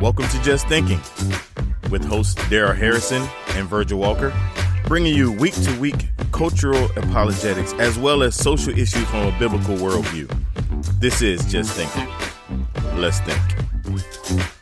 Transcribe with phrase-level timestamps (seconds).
[0.00, 0.98] Welcome to Just Thinking
[1.90, 4.32] with hosts Darrell Harrison and Virgil Walker,
[4.86, 9.76] bringing you week to week cultural apologetics as well as social issues from a biblical
[9.76, 10.34] worldview.
[11.00, 12.08] This is Just Thinking.
[12.98, 14.56] Let's think.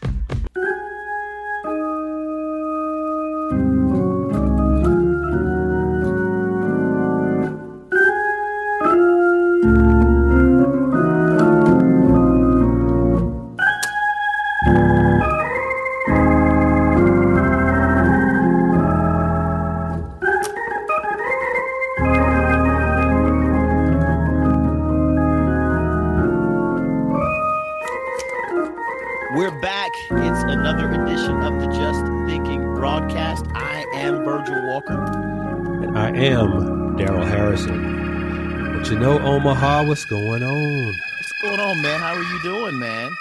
[39.48, 40.86] Omaha, what's going on?
[40.88, 42.00] What's going on, man?
[42.00, 43.16] How are you doing, man?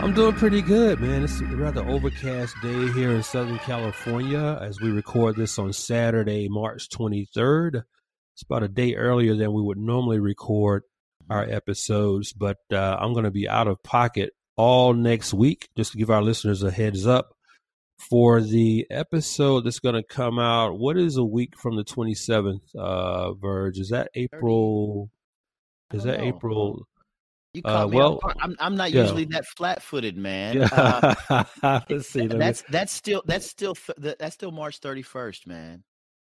[0.00, 1.24] I'm doing pretty good, man.
[1.24, 6.48] It's a rather overcast day here in Southern California as we record this on Saturday,
[6.48, 7.82] March 23rd.
[8.34, 10.84] It's about a day earlier than we would normally record
[11.28, 15.90] our episodes, but uh, I'm going to be out of pocket all next week just
[15.90, 17.34] to give our listeners a heads up
[17.98, 20.78] for the episode that's going to come out.
[20.78, 23.80] What is a week from the 27th, uh, Verge?
[23.80, 25.10] Is that April?
[25.92, 26.24] Is that know.
[26.26, 26.86] April?
[27.54, 27.96] You Uh, caught me.
[27.96, 28.20] well.
[28.40, 29.02] I'm, I'm not yeah.
[29.02, 30.62] usually that flat-footed, man.
[30.62, 31.14] Uh,
[31.88, 32.20] Let's see.
[32.22, 35.82] let me- that's that's still that's still that's still March 31st, man.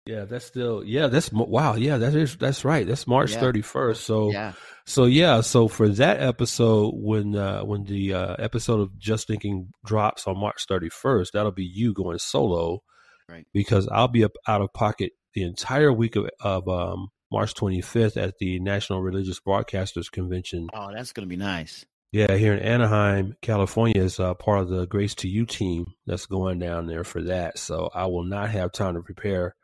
[0.07, 1.09] yeah, that's still yeah.
[1.09, 1.75] That's wow.
[1.75, 2.87] Yeah, that is that's right.
[2.87, 3.41] That's March Yeah.
[3.41, 3.97] 31st.
[3.97, 4.53] So Yeah.
[4.87, 5.41] so yeah.
[5.41, 10.39] So for that episode, when uh, when the uh, episode of Just Thinking drops on
[10.39, 12.83] March 31st, that'll be you going solo,
[13.29, 13.47] Right.
[13.53, 18.17] Because I'll be up out of pocket the entire week of, of um, March 25th
[18.17, 20.69] at the National Religious Broadcasters Convention.
[20.75, 21.85] Oh, that's gonna be nice.
[22.13, 26.27] Yeah, here in Anaheim, California, is uh, part of the Grace to You team that's
[26.27, 27.59] going down there for that.
[27.59, 29.55] So I will not have time to prepare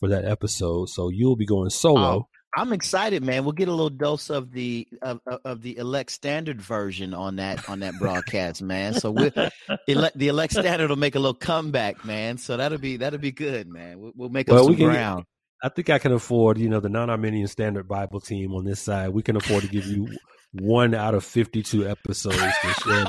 [0.00, 0.88] for that episode.
[0.90, 2.28] So you'll be going solo.
[2.56, 3.44] I'm excited, man.
[3.44, 7.68] We'll get a little dose of the of, of- the elect standard version on that
[7.70, 8.94] on that broadcast, man.
[8.94, 9.30] So we
[9.88, 12.38] elect the elect standard will make a little comeback, man.
[12.38, 13.98] So that'll be that'll be good, man.
[14.00, 15.24] We'll, we'll make up Well, some we can- ground.
[15.64, 19.08] I think I can afford, you know, the non-Arminian Standard Bible team on this side.
[19.08, 20.08] We can afford to give you
[20.52, 23.06] one out of fifty-two episodes to share.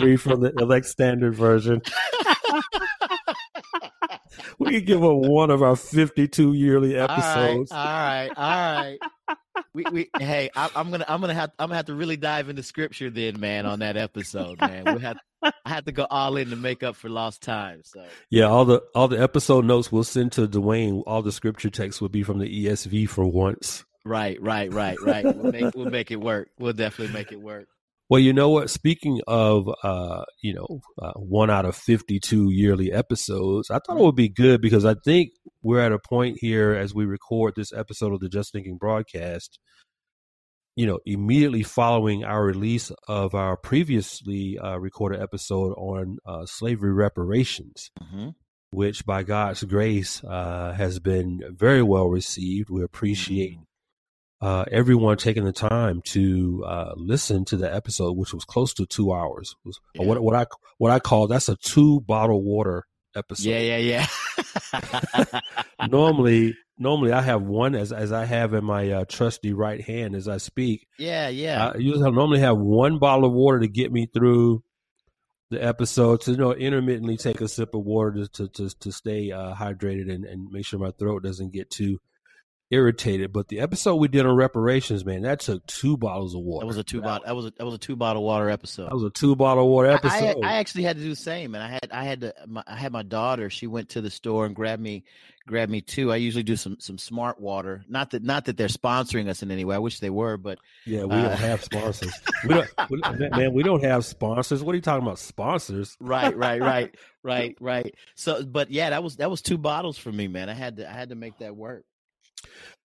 [0.00, 1.82] Read from the elect standard version.
[4.58, 7.70] We can give up one of our fifty-two yearly episodes.
[7.70, 8.98] All right, all right, all right.
[9.74, 12.48] We, we, hey, I, I'm gonna, I'm gonna have, I'm gonna have to really dive
[12.48, 14.94] into scripture then, man, on that episode, man.
[14.94, 17.82] We have, I had to go all in to make up for lost time.
[17.84, 21.02] So Yeah, all the all the episode notes we'll send to Dwayne.
[21.06, 23.84] All the scripture text will be from the ESV for once.
[24.04, 25.24] right, right, right, right.
[25.24, 26.50] We'll make, we'll make it work.
[26.58, 27.68] We'll definitely make it work.
[28.08, 28.68] Well, you know what?
[28.68, 34.02] Speaking of, uh, you know, uh, one out of fifty-two yearly episodes, I thought it
[34.02, 35.30] would be good because I think
[35.62, 39.58] we're at a point here as we record this episode of the Just Thinking broadcast.
[40.76, 46.92] You know, immediately following our release of our previously uh, recorded episode on uh, slavery
[46.92, 47.90] reparations.
[47.98, 48.30] hmm
[48.74, 52.70] which by God's grace uh, has been very well received.
[52.70, 53.58] We appreciate
[54.42, 58.84] uh, everyone taking the time to uh, listen to the episode, which was close to
[58.84, 59.54] two hours.
[59.64, 60.04] Was Yeah.
[60.06, 60.46] what what I
[60.78, 62.84] what I call that's a two bottle water
[63.16, 63.48] episode.
[63.48, 64.06] Yeah, yeah,
[64.74, 65.40] yeah.
[65.88, 70.14] normally, normally I have one as as I have in my uh, trusty right hand
[70.16, 70.86] as I speak.
[70.98, 71.70] yeah, yeah.
[71.74, 74.62] I usually normally have one bottle of water to get me through
[75.50, 78.90] the episode to you know intermittently take a sip of water to to to, to
[78.90, 81.98] stay uh, hydrated and, and make sure my throat doesn't get too
[82.72, 83.32] irritated.
[83.32, 86.64] But the episode we did on reparations, man, that took two bottles of water.
[86.64, 87.24] that was a two bottle.
[87.26, 88.86] That was a that was a two bottle water episode.
[88.86, 90.42] That was a two bottle water episode.
[90.42, 92.64] I, I actually had to do the same, and I had I had to my,
[92.66, 93.50] I had my daughter.
[93.50, 95.04] She went to the store and grabbed me
[95.46, 96.12] grabbed me two.
[96.12, 97.84] I usually do some some smart water.
[97.88, 99.76] Not that not that they're sponsoring us in any way.
[99.76, 102.12] I wish they were, but yeah, we uh, don't have sponsors.
[102.46, 104.62] we don't, we, don't- man, we don't have sponsors.
[104.62, 105.18] What are you talking about?
[105.18, 105.96] Sponsors?
[106.00, 107.94] right, right, right, right, right.
[108.14, 110.48] So, but yeah, that was that was two bottles for me, man.
[110.48, 111.84] I had to I had to make that work.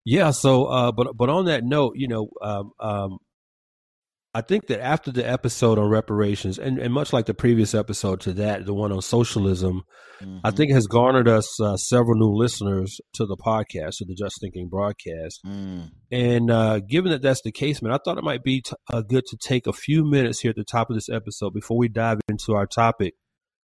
[0.04, 0.30] Yeah.
[0.30, 3.18] So, uh, but but on that note, you know, um, um,
[4.34, 8.20] I think that after the episode on reparations, and, and much like the previous episode
[8.20, 9.80] to that, the one on socialism,
[10.20, 10.56] I Mhm.
[10.56, 14.68] think has garnered us uh, several new listeners to the podcast, to the Just Thinking
[14.68, 15.40] broadcast.
[15.46, 15.90] Mm.
[16.12, 19.00] And uh, given that that's the case, man, I thought it might be t- uh,
[19.00, 21.88] good to take a few minutes here at the top of this episode before we
[21.88, 23.14] dive into our topic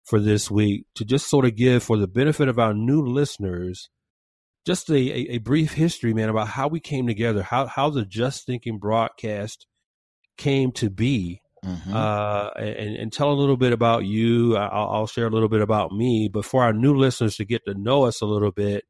[0.06, 3.88] for this week to just sort of give, for the benefit of our new listeners,
[4.68, 8.44] just a, a, brief history, man, about how we came together, how how the Just
[8.44, 9.66] Thinking broadcast
[10.36, 11.40] came to be.
[11.64, 11.92] mm-hmm.
[11.92, 14.58] uh, and, and tell a little bit about you.
[14.58, 17.64] I'll, I'll, share a little bit about me, but for our new listeners to get
[17.64, 18.84] to know us a little bit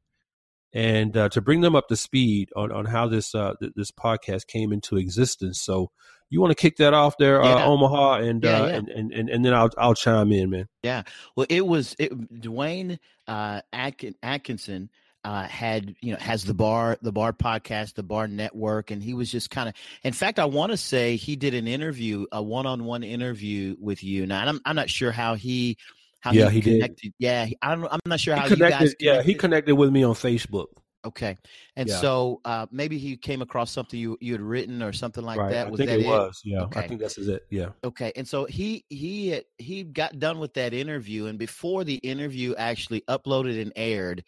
[0.73, 3.89] and uh, to bring them up to speed on, on how this uh, th- this
[3.89, 5.61] podcast came into existence.
[5.61, 5.91] So
[6.29, 7.65] you want to kick that off there, uh, yeah.
[7.65, 8.73] Omaha, and, yeah, uh, yeah.
[8.75, 10.67] and, and and and then I'll I'll chime in, man.
[10.83, 11.03] Yeah,
[11.37, 12.11] well, it was it,
[12.41, 14.89] Dwayne uh, Atkinson
[15.23, 19.13] uh, had you know has the bar the bar podcast the bar network and he
[19.13, 22.41] was just kind of in fact i want to say he did an interview a
[22.41, 25.77] one-on-one interview with you now i'm, I'm not sure how he
[26.21, 27.13] how yeah he, he connected did.
[27.19, 29.05] yeah I don't, i'm not sure he how connected, you guys connected.
[29.05, 30.67] yeah he connected with me on facebook
[31.05, 31.37] okay
[31.75, 31.97] and yeah.
[31.97, 35.51] so uh, maybe he came across something you you had written or something like right.
[35.51, 36.79] that was I think that it, it was yeah okay.
[36.79, 40.53] i think that's it yeah okay and so he he had, he got done with
[40.55, 44.23] that interview and before the interview actually uploaded and aired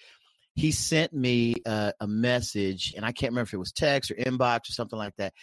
[0.56, 4.15] he sent me uh, a message, and I can't remember if it was text or
[4.15, 5.33] inbox or something like that,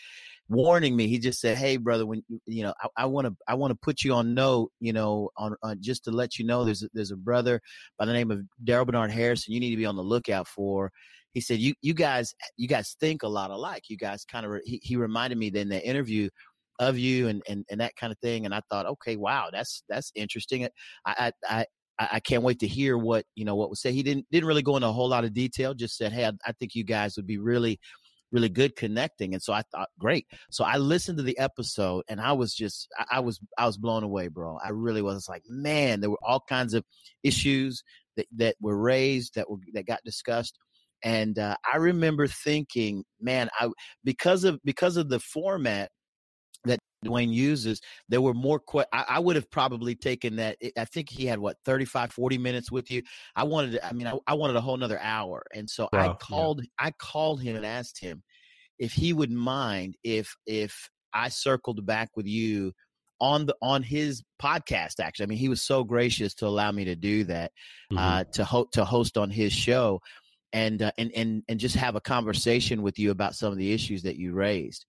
[0.49, 1.09] warning me.
[1.09, 4.03] He just said, "Hey, brother, when you know, I want to, I want to put
[4.05, 7.11] you on note, you know, on, on just to let you know, there's a, there's
[7.11, 7.61] a brother
[7.99, 9.55] by the name of Darrell Bernard Harrison.
[9.55, 10.93] You need to be on the lookout for."
[11.33, 13.85] He said, "You you guys you guys think a lot alike.
[13.89, 16.29] You guys kind of." Re- he, he reminded me in that interview
[16.79, 19.83] of you and, and and that kind of thing and i thought okay wow that's
[19.89, 20.69] that's interesting
[21.05, 21.67] i i
[21.99, 23.95] I, I, can't wait to hear what you know what was said.
[23.95, 25.75] He didn't didn't really go into a whole lot of detail.
[25.75, 27.79] Just said, "Hey, I, I think you guys would be really."
[28.31, 32.21] really good connecting and so i thought great so i listened to the episode and
[32.21, 36.01] i was just I, was i was blown away bro i really was like man
[36.01, 36.85] there were all kinds of
[37.23, 37.83] issues
[38.17, 40.59] that that were raised that were that got discussed
[41.03, 43.69] and uh, i remember thinking man i
[44.05, 45.91] because of because of the format
[47.05, 48.59] Dwayne uses, there were more.
[48.59, 50.57] Que- I, I, would have probably taken that.
[50.77, 53.03] I think he had what 35, 40 minutes with you.
[53.37, 53.73] I wanted.
[53.73, 56.63] To, I mean, I, I wanted a whole another hour, and so wow, I called.
[56.63, 56.87] Yeah.
[56.87, 58.23] I called him and asked him
[58.79, 62.73] if he would mind if if I circled back with you
[63.21, 65.01] on the on his podcast.
[65.01, 67.53] Actually, I mean, he was so gracious to allow me to do that,
[67.93, 67.99] mm-hmm.
[67.99, 70.01] uh, to ho- to host on his show,
[70.53, 73.73] and uh, and and and just have a conversation with you about some of the
[73.73, 74.87] issues that you raised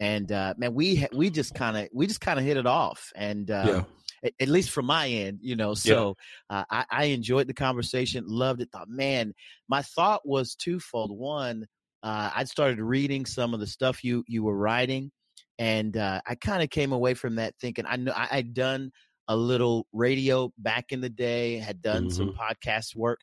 [0.00, 3.12] and uh, man, we we just kind of we just kind of hit it off,
[3.16, 3.84] and uh,
[4.22, 4.30] yeah.
[4.40, 5.74] at, least from my end, you know.
[5.74, 6.16] So
[6.50, 6.58] yeah.
[6.58, 8.68] uh, I, I, enjoyed the conversation, loved it.
[8.72, 9.34] Thought, man,
[9.68, 11.10] my thought was twofold.
[11.10, 11.66] One,
[12.02, 15.10] uh, I started reading some of the stuff you you were writing,
[15.58, 18.92] and uh, I kind of came away from that thinking I know I, I'd done
[19.26, 22.16] a little radio back in the day, had done mm-hmm.
[22.16, 23.18] some podcast work,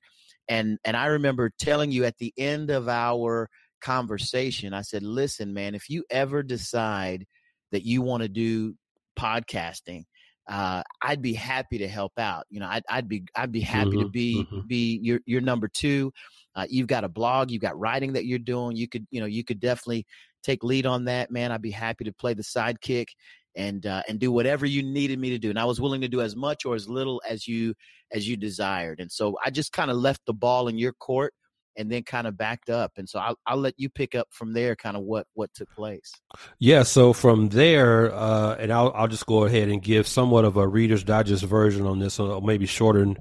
[0.49, 3.49] and and I remember telling you at the end of our
[3.85, 7.25] conversation, I said, listen, man, if you ever decide
[7.71, 8.73] that you want to do
[9.17, 10.05] podcasting,
[10.49, 12.45] uh, I'd be happy to help out.
[12.49, 14.67] You know, I'd, I'd be I'd be happy mm-hmm, to be mm-hmm.
[14.67, 16.11] be your your number two.
[16.55, 18.75] Uh, you've got a blog, you've got writing that you're doing.
[18.75, 20.05] You could you know you could definitely
[20.43, 21.51] take lead on that, man.
[21.51, 23.07] I'd be happy to play the sidekick
[23.55, 25.49] and uh, and do whatever you needed me to do.
[25.49, 27.73] And I was willing to do as much or as little as you
[28.11, 28.99] as you desired.
[28.99, 31.33] And so I just kind of left the ball in your court
[31.77, 32.93] and then kind of backed up.
[32.97, 35.69] And so I'll, I'll let you pick up from there, kind of what what took
[35.75, 36.11] place.
[36.59, 36.83] Yeah.
[36.83, 40.67] So from there, uh, and I'll I'll just go ahead and give somewhat of a
[40.67, 43.19] Reader's Digest version on this, or maybe shortened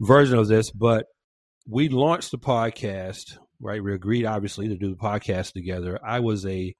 [0.00, 0.70] version of this.
[0.70, 1.06] But
[1.68, 3.38] we launched the podcast.
[3.62, 5.98] Right, we agreed obviously to do the podcast together.
[6.02, 6.74] I was a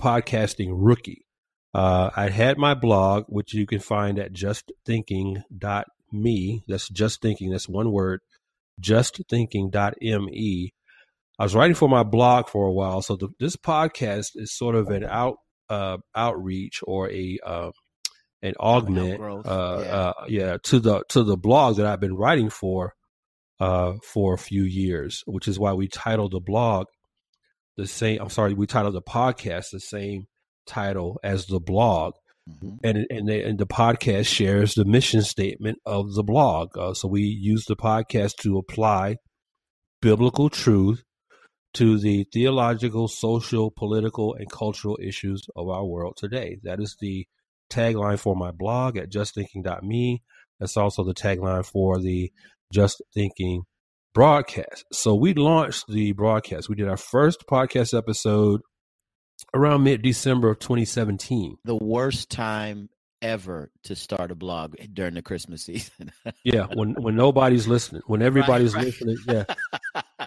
[0.00, 1.26] podcasting rookie.
[1.74, 6.62] Uh, I had my blog, which you can find at justthinking.me.
[6.68, 7.50] That's just thinking.
[7.50, 8.20] That's one word
[8.82, 10.74] justthinking.me.
[11.38, 14.74] I was writing for my blog for a while, so the, this podcast is sort
[14.74, 15.36] of an out
[15.70, 17.70] uh, outreach or a uh,
[18.42, 19.94] an augment, uh, yeah.
[19.94, 20.56] Uh, yeah.
[20.64, 22.92] to the to the blog that I've been writing for
[23.60, 26.86] uh, for a few years, which is why we titled the blog
[27.76, 28.20] the same.
[28.20, 30.26] I'm sorry, we titled the podcast the same
[30.66, 32.14] title as the blog.
[32.48, 32.76] Mm-hmm.
[32.82, 36.76] And and, they, and the podcast shares the mission statement of the blog.
[36.76, 39.16] Uh, so we use the podcast to apply
[40.00, 41.04] biblical truth
[41.74, 46.58] to the theological, social, political, and cultural issues of our world today.
[46.64, 47.26] That is the
[47.70, 50.22] tagline for my blog at justthinking.me.
[50.60, 52.30] That's also the tagline for the
[52.72, 53.62] Just Thinking
[54.14, 54.84] broadcast.
[54.92, 56.68] So we launched the broadcast.
[56.68, 58.60] We did our first podcast episode
[59.54, 61.58] around mid December of 2017.
[61.64, 62.88] The worst time
[63.22, 66.12] ever to start a blog during the Christmas season.
[66.44, 68.86] yeah, when when nobody's listening, when everybody's right, right.
[68.86, 69.44] listening, yeah.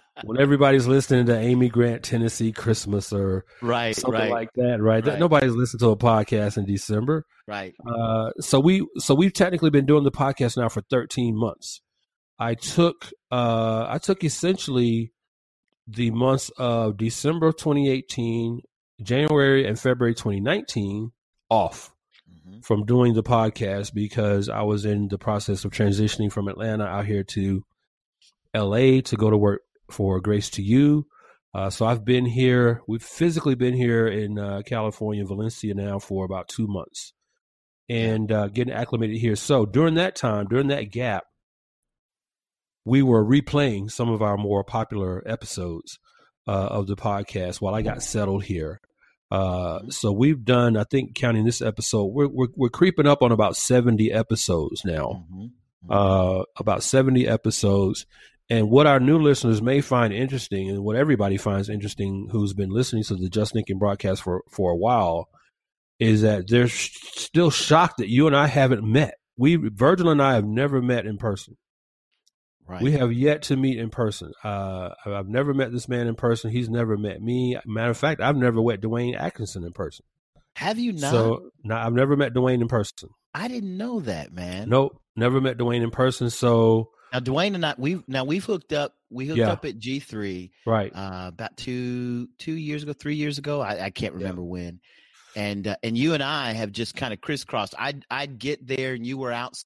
[0.23, 4.31] when everybody's listening to Amy Grant Tennessee Christmas or right, something right.
[4.31, 5.05] like that, right?
[5.19, 7.25] Nobody's listening to a podcast in December.
[7.47, 7.75] Right.
[7.85, 11.81] Uh, so we so we've technically been doing the podcast now for 13 months.
[12.39, 15.11] I took uh I took essentially
[15.87, 18.61] the months of December of 2018
[19.01, 21.11] January and February 2019
[21.49, 21.91] off.
[22.29, 22.59] mm-hmm.
[22.61, 27.05] from doing the podcast because I was in the process of transitioning from Atlanta out
[27.05, 27.63] here to
[28.55, 31.07] LA to go to work for Grace to You.
[31.53, 32.81] Uh, so I've been here.
[32.87, 37.13] We've physically been here in uh, California, Valencia now for about two months,
[37.87, 39.35] and uh, getting acclimated here.
[39.35, 41.23] So during that time, during that gap,
[42.83, 45.97] we were replaying some of our more popular episodes
[46.47, 48.79] uh, of the podcast while I got settled here.
[49.31, 53.31] Uh, so we've done, I think, counting this episode, we're we're, we're creeping up on
[53.31, 55.25] about seventy episodes now.
[55.31, 55.41] Mm-hmm.
[55.41, 55.51] mm-hmm.
[55.87, 58.05] Uh, about seventy episodes,
[58.49, 62.69] and what our new listeners may find interesting, and what everybody finds interesting who's been
[62.69, 65.29] listening to the Just Thinking broadcast for, for a while,
[65.99, 69.15] is that they're sh- still shocked that you and I haven't met.
[69.37, 71.57] We Virgil and I have never met in person.
[72.67, 72.81] Right.
[72.81, 74.33] We have yet to meet in person.
[74.43, 76.49] Uh, I've never met this man in person.
[76.49, 77.57] He's never met me.
[77.65, 80.03] Matter of fact, I've never met Dwayne Atkinson in person.
[80.55, 81.11] Have you not?
[81.11, 83.09] So, no, I've never met Dwayne in person.
[83.35, 84.69] I didn't know that, man.
[84.69, 86.29] Nope, never met Dwayne in person.
[86.29, 88.95] So now, Dwayne and I—we've now we've hooked up.
[89.09, 89.51] We hooked yeah.
[89.51, 90.91] up at G three, right?
[90.95, 93.61] Uh, about two two years ago, three years ago.
[93.61, 94.47] I, I can't remember yeah.
[94.47, 94.79] when.
[95.35, 97.75] And uh, and you and I have just kind of crisscrossed.
[97.77, 99.61] I'd I'd get there, and you were out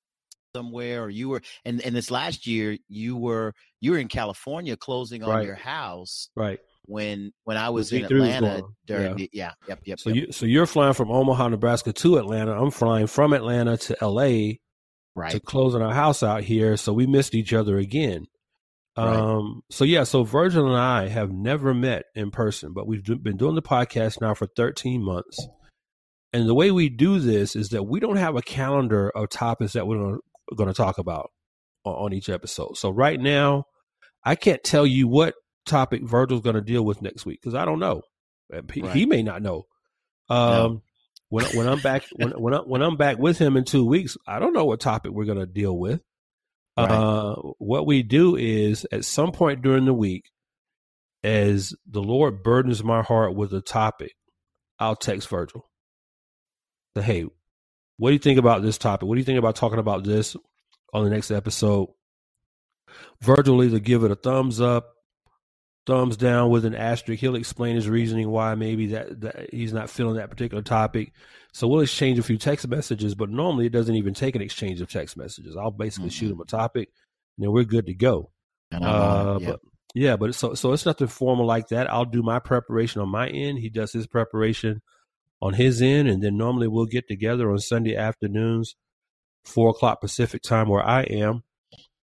[0.59, 1.41] somewhere, or you were.
[1.65, 5.45] And and this last year, you were you were in California closing on right.
[5.45, 6.59] your house, right?
[6.85, 9.13] When when I was in Atlanta during yeah.
[9.13, 9.99] the yeah yep yep.
[9.99, 10.15] So yep.
[10.27, 12.51] you so you're flying from Omaha, Nebraska to Atlanta.
[12.51, 14.59] I'm flying from Atlanta to L.A
[15.19, 15.31] right.
[15.31, 16.77] to closing our house out here.
[16.77, 18.27] So we missed each other again.
[18.97, 19.15] Right.
[19.15, 23.15] Um, so yeah, so Virgil and I have never met in person, but we've do,
[23.15, 25.47] been doing the podcast now for 13 months.
[26.33, 29.73] And the way we do this is that we don't have a calendar of topics
[29.73, 30.21] that we're going to
[30.73, 31.31] talk about
[31.85, 32.77] on, on, each episode.
[32.77, 33.65] So right now,
[34.23, 37.65] I can't tell you what topic Virgil's going to deal with next week because I
[37.65, 38.01] don't know.
[38.73, 38.95] He, right.
[38.95, 39.65] he, may not know.
[40.29, 40.81] Um, no
[41.29, 44.17] when when I'm back when when, I, when I'm back with him in two weeks,
[44.27, 46.01] I don't know what topic we're going to deal with.
[46.77, 46.89] Right.
[46.89, 50.23] Uh, what we do is at some point during the week,
[51.23, 54.13] as the Lord burdens my heart with a topic,
[54.79, 55.69] I'll text Virgil.
[56.97, 57.25] Say, hey,
[57.99, 59.07] what do you think about this topic?
[59.07, 60.35] What do you think about talking about this
[60.93, 61.89] on the next episode?
[63.21, 64.95] Virgil will either give it a thumbs up
[65.89, 67.19] thumbs down with an asterisk.
[67.19, 71.11] He'll explain his reasoning why maybe that, that, he's not feeling that particular topic.
[71.51, 74.81] So we'll exchange a few text messages, but normally it doesn't even take an exchange
[74.81, 75.57] of text messages.
[75.57, 76.19] I'll basically mm-hmm.
[76.27, 76.89] shoot him a topic,
[77.37, 78.29] and then we're good to go.
[78.71, 79.47] Uh, yeah.
[79.49, 79.59] But
[79.95, 81.91] yeah, but so so it's nothing formal like that.
[81.91, 83.57] I'll do my preparation on my end.
[83.57, 84.83] He does his preparation
[85.41, 88.75] on his end, and then normally we'll get together on Sunday afternoons,
[89.45, 91.43] four o'clock Pacific time where I am,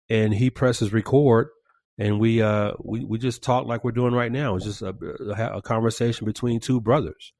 [0.09, 1.49] and he presses record
[1.97, 4.55] and we uh we, we just talk like we're doing right now.
[4.55, 4.93] It's just a,
[5.53, 7.33] a conversation between two brothers.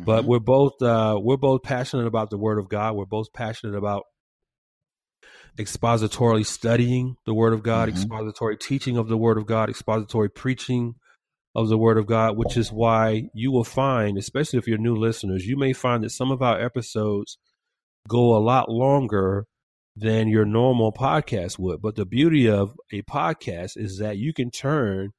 [0.00, 0.04] Mm-hmm.
[0.04, 2.94] But we're both uh we're both passionate about the Word of God.
[2.94, 4.04] We're both passionate about
[5.58, 7.96] expositorily studying the Word of God, mm-hmm.
[7.96, 10.96] expository teaching of the Word of God, expository preaching
[11.54, 14.96] of the Word of God, which is why you will find, especially if you're new
[14.96, 17.38] listeners, you may find that some of our episodes
[18.08, 19.46] go a lot longer
[19.96, 21.80] than your normal podcast would.
[21.80, 25.10] But the beauty of a podcast is that you can turn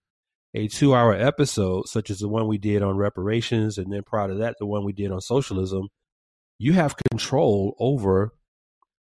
[0.53, 4.27] a two hour episode, such as the one we did on reparations, and then prior
[4.29, 5.87] to that, the one we did on socialism,
[6.59, 8.33] you have control over,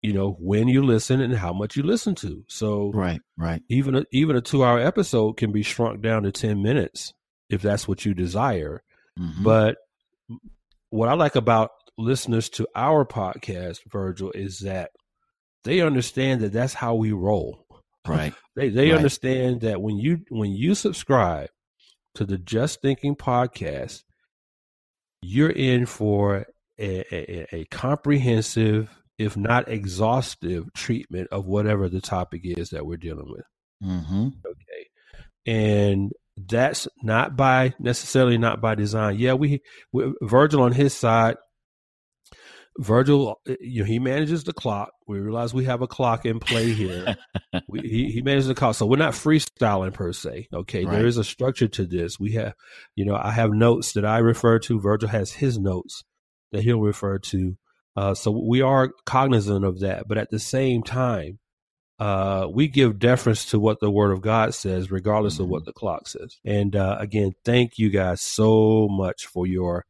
[0.02, 2.44] you know, when you listen and how much you listen to.
[2.48, 3.62] So, right, right.
[3.68, 7.12] Even a, even a two hour episode can be shrunk down to 10 minutes
[7.50, 8.82] if that's what you desire.
[9.18, 9.44] Mm-hmm.
[9.44, 9.76] But
[10.90, 14.90] what I like about listeners to our podcast, Virgil, is that
[15.64, 17.66] they understand that that's how we roll.
[18.06, 18.34] Right.
[18.56, 18.96] they they right.
[18.96, 21.48] understand that when you when you subscribe
[22.14, 24.02] to the Just Thinking podcast,
[25.22, 26.46] you're in for
[26.78, 32.96] a, a, a comprehensive, if not exhaustive, treatment of whatever the topic is that we're
[32.96, 33.44] dealing with.
[33.82, 34.28] Mm-hmm.
[34.46, 34.86] Okay,
[35.46, 39.18] and that's not by necessarily not by design.
[39.18, 39.62] Yeah, we,
[39.92, 41.36] we Virgil on his side
[42.78, 44.90] Virgil, you know, he manages the clock.
[45.06, 47.16] We realize we have a clock in play here.
[47.68, 48.74] we, he, he manages the clock.
[48.74, 50.48] So we're not freestyling per se.
[50.52, 50.84] Okay.
[50.84, 50.96] Right.
[50.96, 52.18] There is a structure to this.
[52.18, 52.54] We have,
[52.96, 54.80] you know, I have notes that I refer to.
[54.80, 56.02] Virgil has his notes
[56.50, 57.56] that he'll refer to.
[57.96, 60.08] Uh, so we are cognizant of that.
[60.08, 61.38] But at the same time,
[61.98, 65.44] uh, we give deference to what the word of God says, regardless mm-hmm.
[65.44, 66.38] of what the clock says.
[66.44, 69.84] And uh, again, thank you guys so much for your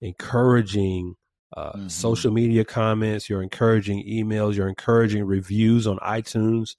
[0.00, 1.14] encouraging
[1.56, 1.88] uh, mm-hmm.
[1.88, 6.74] social media comments, your encouraging emails, your encouraging reviews on iTunes.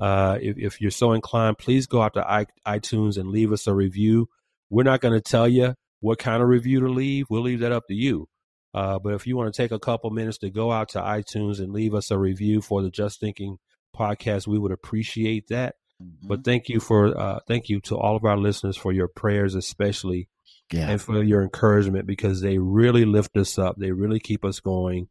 [0.00, 3.66] Uh, if, if, you're so inclined, please go out to I, iTunes and leave us
[3.66, 4.28] a review.
[4.70, 7.26] We're not going to tell you what kind of review to leave.
[7.28, 8.28] We'll leave that up to you.
[8.72, 11.60] Uh, but if you want to take a couple minutes to go out to iTunes
[11.60, 13.58] and leave us a review for the Just Thinking
[13.94, 15.76] podcast, we would appreciate that.
[16.02, 16.28] Mm-hmm.
[16.28, 19.54] But thank you for uh, thank you to all of our listeners for your prayers,
[19.54, 20.28] especially,
[20.72, 20.90] yeah.
[20.90, 23.76] and for your encouragement because they really lift us up.
[23.78, 25.08] They really keep us going.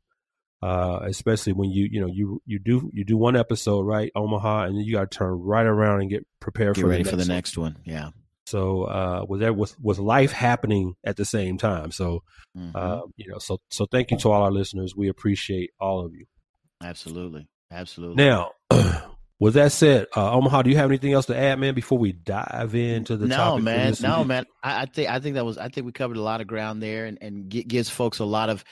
[0.62, 4.64] Uh, especially when you you know you you do you do one episode right Omaha
[4.64, 7.10] and then you got to turn right around and get prepared get for ready the
[7.10, 7.76] for the next one.
[7.84, 8.12] Yeah.
[8.46, 11.92] So uh, with that with with life happening at the same time.
[11.92, 12.24] So
[12.58, 12.76] mm-hmm.
[12.76, 14.96] uh, you know so so thank you to all our listeners.
[14.96, 16.26] We appreciate all of you.
[16.82, 18.24] Absolutely, absolutely.
[18.24, 18.52] Now.
[19.40, 21.74] With that said, uh, Omaha, do you have anything else to add, man?
[21.74, 23.64] Before we dive into the topic?
[23.66, 24.46] no, man, no, man.
[24.64, 26.82] I, I, think I think that was I think we covered a lot of ground
[26.82, 28.64] there, and and gives folks a lot of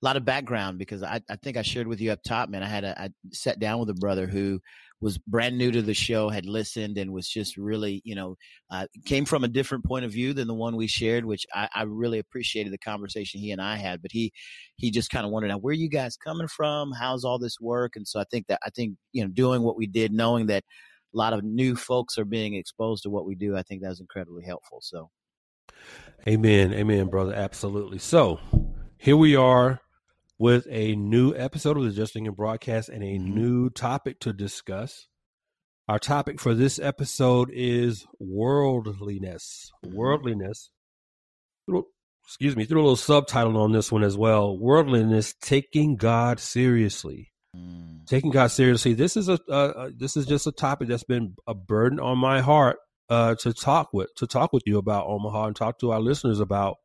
[0.00, 2.62] a lot of background because I, I think I shared with you up top, man.
[2.62, 4.62] I had a I sat down with a brother who
[5.00, 8.36] was brand new to the show, had listened, and was just really, you know,
[8.70, 11.68] uh, came from a different point of view than the one we shared, which I,
[11.74, 14.02] I really appreciated the conversation he and I had.
[14.02, 14.32] But he
[14.76, 16.92] he just kind of wondered, now, where you guys coming from?
[16.92, 17.96] How's all this work?
[17.96, 20.64] And so I think that I think you know, doing what we did, knowing that
[21.12, 23.88] a lot of new folks are being exposed to what we do, I think that
[23.88, 24.78] was incredibly helpful.
[24.82, 25.10] So,
[26.28, 27.98] amen, amen, brother, absolutely.
[27.98, 28.38] So
[28.98, 29.80] here we are
[30.40, 33.34] with a new episode of the Just Thinking broadcast and a mm-hmm.
[33.34, 35.06] new topic to discuss.
[35.86, 39.70] Our topic for this episode is worldliness.
[39.84, 39.94] Mm-hmm.
[39.94, 40.70] Worldliness.
[42.24, 44.56] Excuse me, threw a little subtitle on this one as well.
[44.56, 47.28] Worldliness, taking God seriously.
[47.54, 48.06] Mm.
[48.06, 48.94] Taking God seriously.
[48.94, 52.40] This is a uh, this is just a topic that's been a burden on my
[52.40, 52.78] heart
[53.10, 56.40] uh, to talk with to talk with you about Omaha and talk to our listeners
[56.40, 56.76] about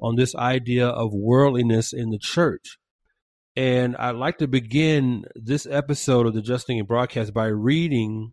[0.00, 2.78] on this idea of worldliness in the church.
[3.54, 8.32] And I'd like to begin this episode of the Just Thinking broadcast by reading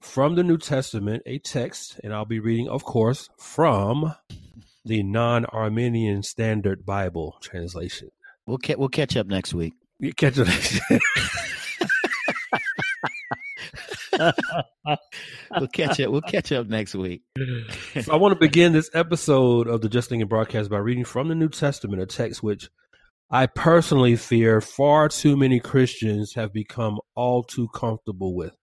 [0.00, 4.12] from the New Testament a text, and I'll be reading, of course, from
[4.84, 8.10] the non Arminian Standard Bible translation.
[8.44, 9.74] We'll, ca- we'll catch up next week.
[10.00, 10.80] You catch up next
[15.56, 16.10] we'll catch up.
[16.10, 17.22] We'll catch up next week.
[18.02, 21.28] so I want to begin this episode of the Just Thinking broadcast by reading from
[21.28, 22.68] the New Testament a text which
[23.30, 28.54] I personally fear far too many Christians have become all too comfortable with.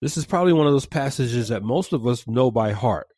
[0.00, 3.08] This is probably one of those passages that most of us know by heart,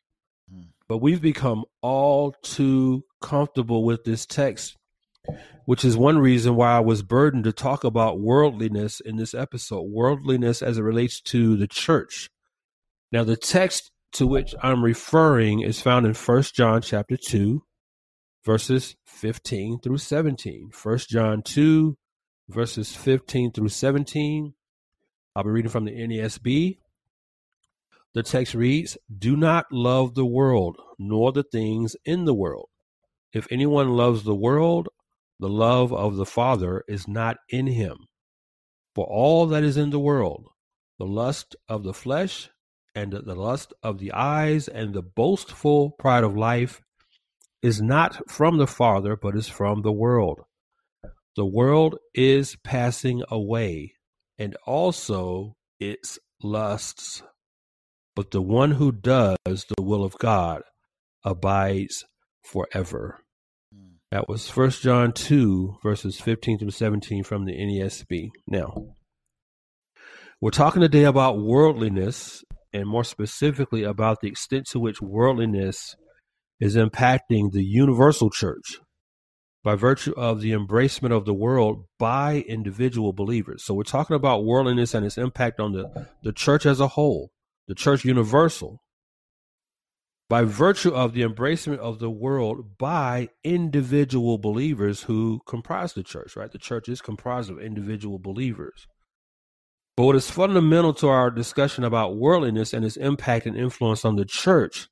[0.51, 0.63] hmm.
[0.89, 4.77] but we've become all too comfortable with this text,
[5.67, 9.83] which is one reason why I was burdened to talk about worldliness in this episode,
[9.91, 12.31] worldliness as it relates to the church.
[13.13, 17.63] Now, the text to which I'm referring is found in First John chapter 2,
[18.45, 20.71] verses 15 through 17.
[20.83, 21.97] 1 John 2,
[22.49, 24.55] verses 15 through 17.
[25.35, 26.79] I'll be reading from the NASB.
[28.13, 32.69] The text reads Do not love the world, nor the things in the world.
[33.33, 34.89] If anyone loves the world,
[35.39, 38.09] the love of the Father is not in him.
[38.95, 40.49] For all that is in the world,
[40.99, 42.51] the lust of the flesh,
[42.95, 46.83] and the lust of the eyes, and the boastful pride of life
[47.63, 50.41] is not from the Father, but is from the world.
[51.37, 53.95] The world is passing away,
[54.39, 57.23] and also its lusts.
[58.17, 60.63] But the one who does the will of God
[61.25, 62.05] abides
[62.43, 63.19] forever.
[63.73, 63.95] Hmm.
[64.11, 68.31] That was First John 2, verses 15 through 17 from the NASB.
[68.47, 68.97] Now,
[70.41, 72.43] we're talking today about worldliness,
[72.73, 75.97] and more specifically about the extent to which worldliness
[76.61, 78.79] is impacting the universal church
[79.63, 83.65] by virtue of the embracement of the world by individual believers.
[83.65, 87.31] So we're talking about worldliness and its impact on the, the church as a whole,
[87.69, 88.81] the church universal,
[90.29, 96.37] by virtue of the embracement of the world by individual believers who comprise the church,
[96.37, 96.53] right?
[96.53, 98.87] The church is comprised of individual believers.
[99.97, 104.17] But what is fundamental to our discussion about worldliness and its impact and influence on
[104.17, 104.89] the church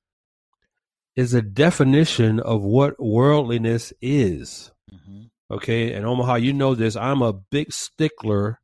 [1.19, 4.71] is a definition of what worldliness is.
[4.95, 5.23] Mm-hmm.
[5.51, 5.93] Okay.
[5.93, 6.95] And Omaha, you know this.
[6.95, 8.61] I'm a big stickler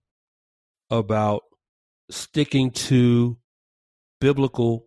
[0.89, 1.43] about
[2.13, 3.39] sticking to
[4.21, 4.87] biblical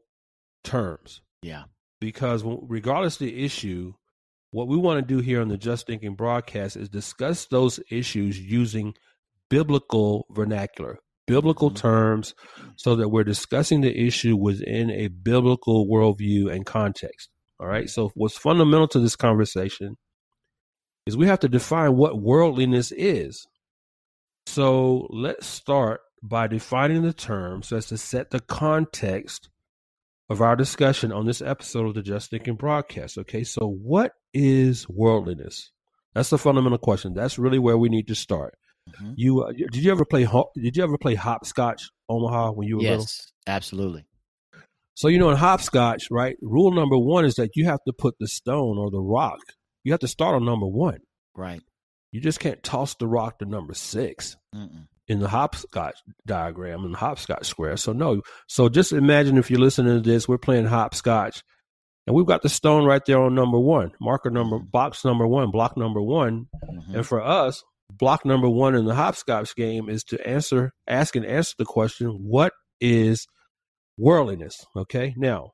[0.64, 1.20] terms.
[1.42, 1.64] Yeah.
[2.00, 3.96] Because regardless of the issue,
[4.52, 8.40] what we want to do here on the Just Thinking broadcast is discuss those issues
[8.40, 8.94] using
[9.50, 11.86] biblical vernacular, biblical mm-hmm.
[11.86, 12.34] terms,
[12.78, 17.28] so that we're discussing the issue within a biblical worldview and context.
[17.60, 17.90] All right.
[17.90, 19.96] So, what's fundamental to this conversation
[21.06, 23.48] is we have to define what worldliness is.
[24.46, 29.50] So, let's start by defining the term so as to set the context
[30.30, 33.18] of our discussion on this episode of the Just Thinking broadcast.
[33.18, 33.44] Okay.
[33.44, 35.72] So, what is worldliness?
[36.14, 37.14] That's the fundamental question.
[37.14, 38.56] That's really where we need to start.
[38.90, 39.14] Mm-hmm.
[39.16, 42.84] You uh, did you ever play did you ever play hopscotch Omaha when you were
[42.84, 43.04] yes, little?
[43.04, 44.06] Yes, absolutely.
[44.98, 46.38] So you know in hopscotch, right?
[46.42, 49.38] Rule number one is that you have to put the stone or the rock.
[49.84, 50.98] You have to start on number one.
[51.36, 51.62] Right.
[52.12, 54.88] You just can't toss the rock to number 6 Mm-mm.
[55.08, 57.78] in the hopscotch diagram in the hopscotch square.
[57.78, 58.24] So no.
[58.48, 61.44] So just imagine if you're listening to this, we're playing hopscotch,
[62.08, 64.72] and we've got the stone right there on number one, marker number, mm-hmm.
[64.72, 66.96] box number one, block number one, mm-hmm.
[66.96, 71.26] and for us, block number one in the hopscotch game is to answer, ask and
[71.26, 73.28] answer the question, what is
[73.98, 74.66] worldliness?
[74.76, 75.14] Okay.
[75.18, 75.52] Now,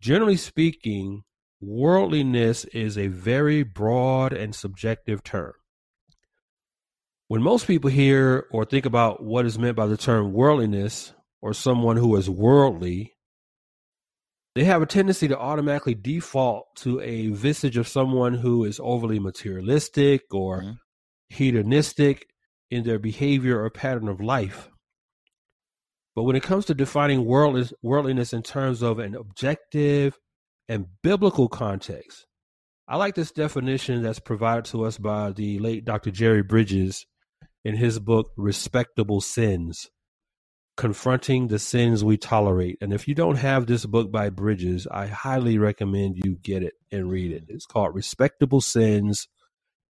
[0.00, 1.22] generally speaking,
[1.60, 5.52] worldliness is a very broad and subjective term.
[7.28, 11.54] When most people hear or think about what is meant by the term worldliness or
[11.54, 13.12] someone who is worldly,
[14.56, 19.20] they have a tendency to automatically default to a visage of someone who is overly
[19.20, 20.72] materialistic or mm-hmm
[21.30, 22.26] hedonistic
[22.70, 24.68] in their behavior or pattern of life.
[26.14, 30.18] But when it comes to defining worldliness in terms of an objective
[30.68, 32.26] and biblical context,
[32.88, 36.10] I like this definition that's provided to us by the late Dr.
[36.10, 37.06] Jerry Bridges
[37.64, 39.88] in his book, Respectable Sins
[40.76, 42.78] Confronting the Sins We Tolerate.
[42.80, 46.74] And if you don't have this book by Bridges, I highly recommend you get it
[46.90, 47.44] and read it.
[47.48, 49.28] It's called Respectable Sins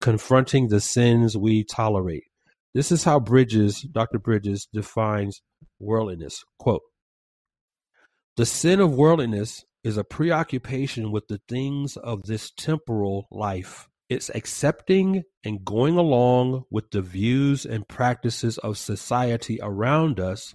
[0.01, 2.25] confronting the sins we tolerate.
[2.73, 4.19] This is how Bridges, Dr.
[4.19, 5.43] Bridges, defines
[5.81, 6.45] worldliness.
[6.59, 6.83] Quote
[8.37, 13.89] The sin of worldliness is a preoccupation with the things of this temporal life.
[14.09, 20.55] It's accepting and going along with the views and practices of society around us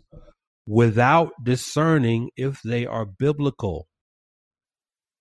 [0.68, 3.88] without discerning if they are biblical.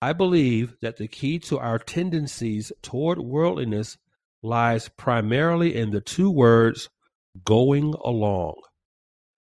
[0.02, 3.96] I believe that the key to our tendencies toward worldliness
[4.44, 6.88] lies primarily in the two words
[7.44, 8.54] going along.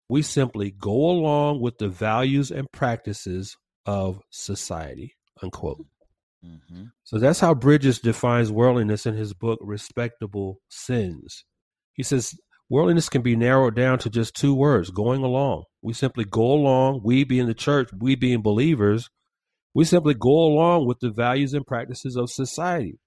[0.08, 3.56] We simply go along with the values and practices
[3.86, 5.14] of society.
[5.42, 5.86] Unquote.
[6.44, 6.84] Mm-hmm.
[7.04, 11.44] So that's how Bridges defines worldliness in his book, Respectable Sins.
[11.92, 12.34] He says
[12.70, 15.64] worldliness can be narrowed down to just two words going along.
[15.82, 19.08] We simply go along, we being the church, we being believers,
[19.74, 22.98] we simply go along with the values and practices of society.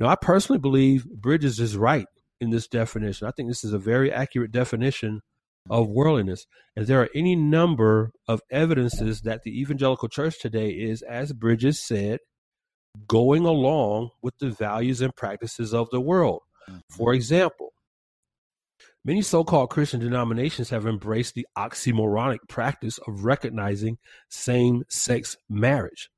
[0.00, 2.06] Now, I personally believe Bridges is right
[2.40, 3.28] in this definition.
[3.28, 5.20] I think this is a very accurate definition
[5.68, 6.46] of worldliness.
[6.74, 11.86] And there are any number of evidences that the evangelical church today is, as Bridges
[11.86, 12.20] said,
[13.06, 16.40] going along with the values and practices of the world.
[16.68, 16.78] Mm-hmm.
[16.88, 17.74] For example,
[19.04, 23.98] many so called Christian denominations have embraced the oxymoronic practice of recognizing
[24.30, 26.08] same sex marriage.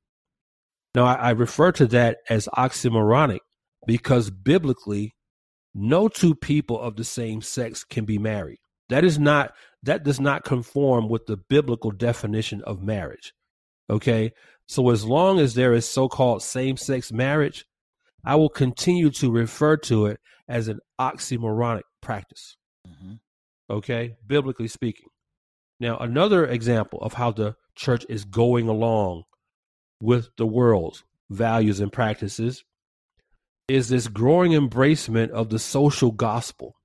[0.95, 3.39] Now, I, I refer to that as oxymoronic
[3.85, 5.13] because biblically,
[5.73, 8.59] no two people of the same sex can be married.
[8.89, 13.33] That is not that does not conform with the biblical definition of marriage.
[13.89, 14.31] Okay?
[14.65, 17.65] So as long as there is so-called same-sex marriage,
[18.23, 22.55] I will continue to refer to it as an oxymoronic practice.
[22.87, 23.15] Mm-hmm.
[23.69, 24.15] Okay?
[24.25, 25.07] Biblically speaking.
[25.81, 29.23] Now, another example of how the church is going along
[29.99, 32.63] with the world's values and practices
[33.67, 36.75] is this growing embracement of the social gospel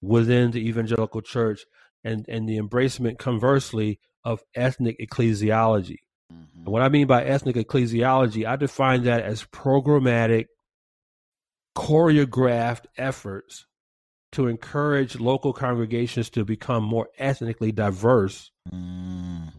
[0.00, 1.64] within the evangelical church
[2.02, 5.98] and, and the embracement conversely of ethnic ecclesiology.
[6.32, 6.58] Mm-hmm.
[6.58, 10.46] And what I mean by ethnic ecclesiology, I define that as programmatic,
[11.76, 13.66] choreographed efforts
[14.32, 19.52] to encourage local congregations to become more ethnically diverse mm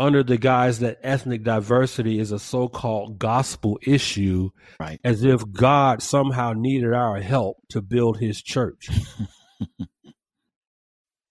[0.00, 4.48] under the guise that ethnic diversity is a so-called gospel issue
[4.80, 4.98] right.
[5.04, 8.88] as if god somehow needed our help to build his church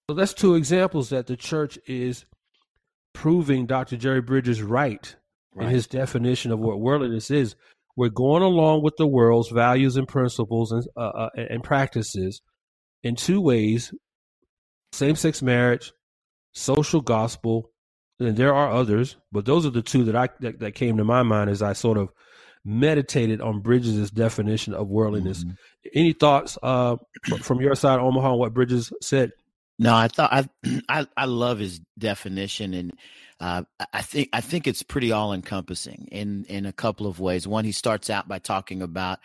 [0.10, 2.25] so that's two examples that the church is
[3.13, 5.15] proving dr jerry bridges right,
[5.55, 5.65] right.
[5.65, 7.55] in his definition of what worldliness is
[7.97, 12.41] we're going along with the world's values and principles and, uh, uh, and practices
[13.03, 13.91] in two ways
[14.93, 15.91] same-sex marriage
[16.53, 17.71] social gospel
[18.19, 21.03] and there are others, but those are the two that I that, that came to
[21.03, 22.10] my mind as I sort of
[22.65, 25.43] meditated on Bridges' definition of worldliness.
[25.43, 25.53] Mm-hmm.
[25.93, 26.97] Any thoughts uh,
[27.41, 29.32] from your side, Omaha, on what Bridges said?
[29.77, 30.49] No, I thought I
[30.89, 32.93] I, I love his definition, and
[33.39, 37.47] uh, I think I think it's pretty all encompassing in in a couple of ways.
[37.47, 39.19] One, he starts out by talking about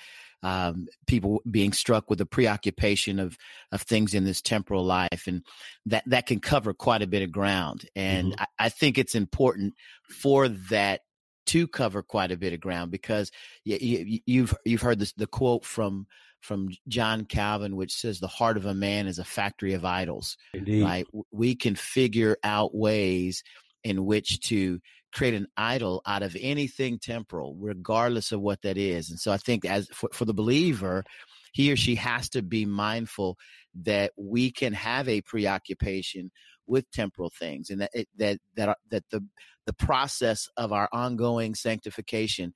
[0.44, 3.37] um, people being struck with a preoccupation of
[3.72, 5.42] of things in this temporal life, and
[5.87, 7.88] that that can cover quite a bit of ground.
[7.96, 8.42] And mm-hmm.
[8.42, 9.74] I, I think it's important
[10.09, 11.00] for that
[11.46, 13.30] to cover quite a bit of ground because
[13.64, 16.07] you, you, you've you've heard this the quote from
[16.40, 20.37] from John Calvin, which says the heart of a man is a factory of idols.
[20.52, 20.83] Indeed.
[20.83, 21.07] Right?
[21.33, 23.42] We can figure out ways
[23.83, 24.80] in which to
[25.14, 29.11] create an idol out of anything temporal, regardless of what that is.
[29.11, 31.05] And so I think as for, for the believer,
[31.53, 33.38] he or she has to be mindful
[33.83, 36.31] that we can have a preoccupation
[36.66, 39.24] with temporal things and that it, that that that the
[39.66, 42.53] the process of our ongoing sanctification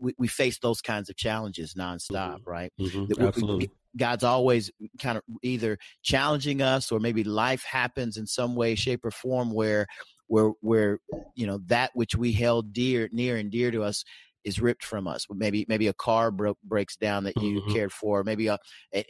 [0.00, 2.50] we, we face those kinds of challenges nonstop, mm-hmm.
[2.50, 2.72] right?
[2.80, 3.22] Mm-hmm.
[3.22, 3.70] Absolutely.
[3.96, 9.04] God's always kind of either challenging us or maybe life happens in some way, shape,
[9.04, 9.86] or form where
[10.28, 11.00] where where
[11.34, 14.04] you know that which we held dear near and dear to us
[14.44, 17.72] is ripped from us maybe maybe a car broke breaks down that you mm-hmm.
[17.72, 18.56] cared for maybe a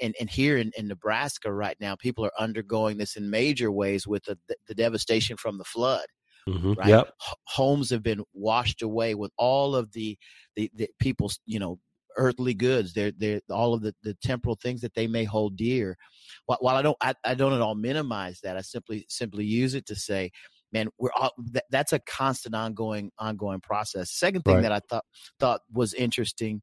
[0.03, 4.07] and, and here in, in nebraska right now people are undergoing this in major ways
[4.07, 6.07] with the, the devastation from the flood
[6.49, 6.73] Mm-hmm.
[6.75, 6.89] Right?
[6.89, 7.07] Yep.
[7.07, 10.19] H- homes have been washed away with all of the,
[10.57, 11.79] the, the people's, you know,
[12.17, 12.95] earthly goods.
[12.95, 15.97] They're, they're all of the, the temporal things that they may hold dear.
[16.47, 18.57] While, while I don't, I, I don't at all minimize that.
[18.57, 20.31] I simply, simply use it to say,
[20.73, 24.11] man, we're all, that, that's a constant ongoing, ongoing process.
[24.11, 24.63] Second thing Right.
[24.63, 25.05] that I thought,
[25.41, 26.63] thought was interesting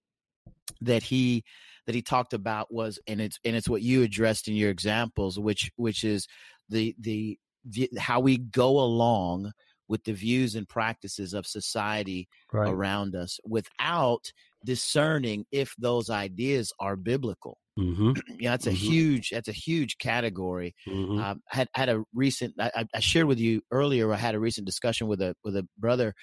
[0.81, 1.43] that he,
[1.85, 5.39] that he talked about was, and it's, and it's what you addressed in your examples,
[5.39, 6.27] which, which is
[6.69, 9.51] the, the, the how we go along
[9.87, 12.69] with the views and practices of society Right.
[12.69, 14.31] around us without
[14.65, 17.57] discerning if those ideas are biblical.
[17.79, 18.11] Mm-hmm.
[18.39, 18.75] Yeah, that's a Mhm.
[18.75, 20.75] huge that's a huge category.
[20.87, 21.19] Mm-hmm.
[21.19, 24.11] Um, had had a recent I, I- I shared with you earlier.
[24.13, 26.13] I had a recent discussion with a with a brother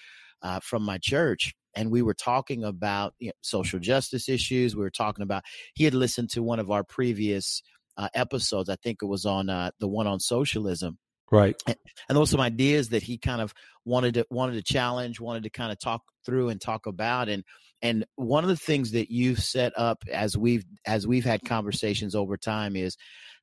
[0.43, 4.75] uh, from my church, and we were talking about you know, social justice issues.
[4.75, 5.43] We were talking about
[5.75, 7.63] he had listened to one of our previous
[7.97, 8.69] uh, episodes.
[8.69, 10.99] I think it was on uh, the one on socialism,
[11.33, 11.57] Right.
[11.67, 13.55] and were some ideas that he kind of
[13.87, 17.43] wanted to wanted to challenge, wanted to kind of talk through and talk about, and
[17.81, 22.15] and one of the things that you've set up as we've as we've had conversations
[22.15, 22.97] over time is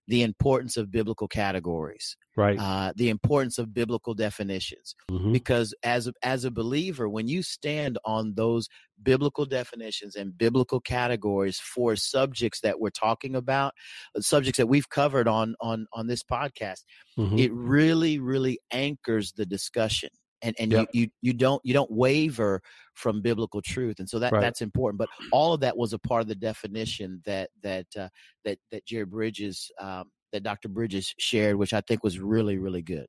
[0.07, 2.57] the importance of biblical categories, Right.
[2.57, 5.33] uh, the importance of biblical definitions, mm-hmm.
[5.33, 8.69] because as a, as a believer, when you stand on those
[9.01, 13.73] biblical definitions and biblical categories for subjects that we're talking about,
[14.15, 16.83] uh, subjects that we've covered on on on this podcast
[17.17, 17.37] Mm-hmm.
[17.37, 20.09] it really really anchors the discussion
[20.41, 20.89] and and Yep.
[20.93, 22.61] you, you you don't you don't waver
[22.93, 24.39] from biblical truth and so that Right.
[24.41, 28.07] that's important but all of that was a part of the definition that that uh,
[28.45, 30.69] that that Jerry Bridges um, that Dr.
[30.69, 33.07] Bridges shared which I think was really really good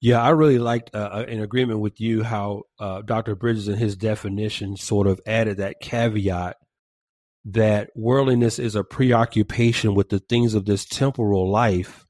[0.00, 3.34] Yeah, I really liked uh, in agreement with you how uh, Dr.
[3.34, 6.56] Bridges and his definition sort of added that caveat
[7.44, 12.04] that worldliness is a preoccupation with the things of this temporal life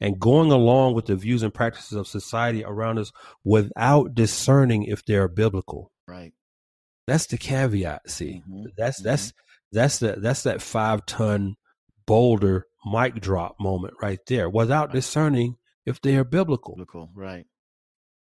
[0.00, 3.12] and going along with the views and practices of society around us
[3.44, 5.92] without discerning if they're biblical.
[6.08, 6.32] right
[7.06, 8.08] That's the caveat.
[8.08, 9.32] See, Mhm, that's that's
[9.72, 11.56] that's the that's that five ton
[12.06, 14.94] boulder mic drop moment right there, without Right.
[14.96, 16.74] discerning if they are biblical.
[16.74, 17.46] biblical right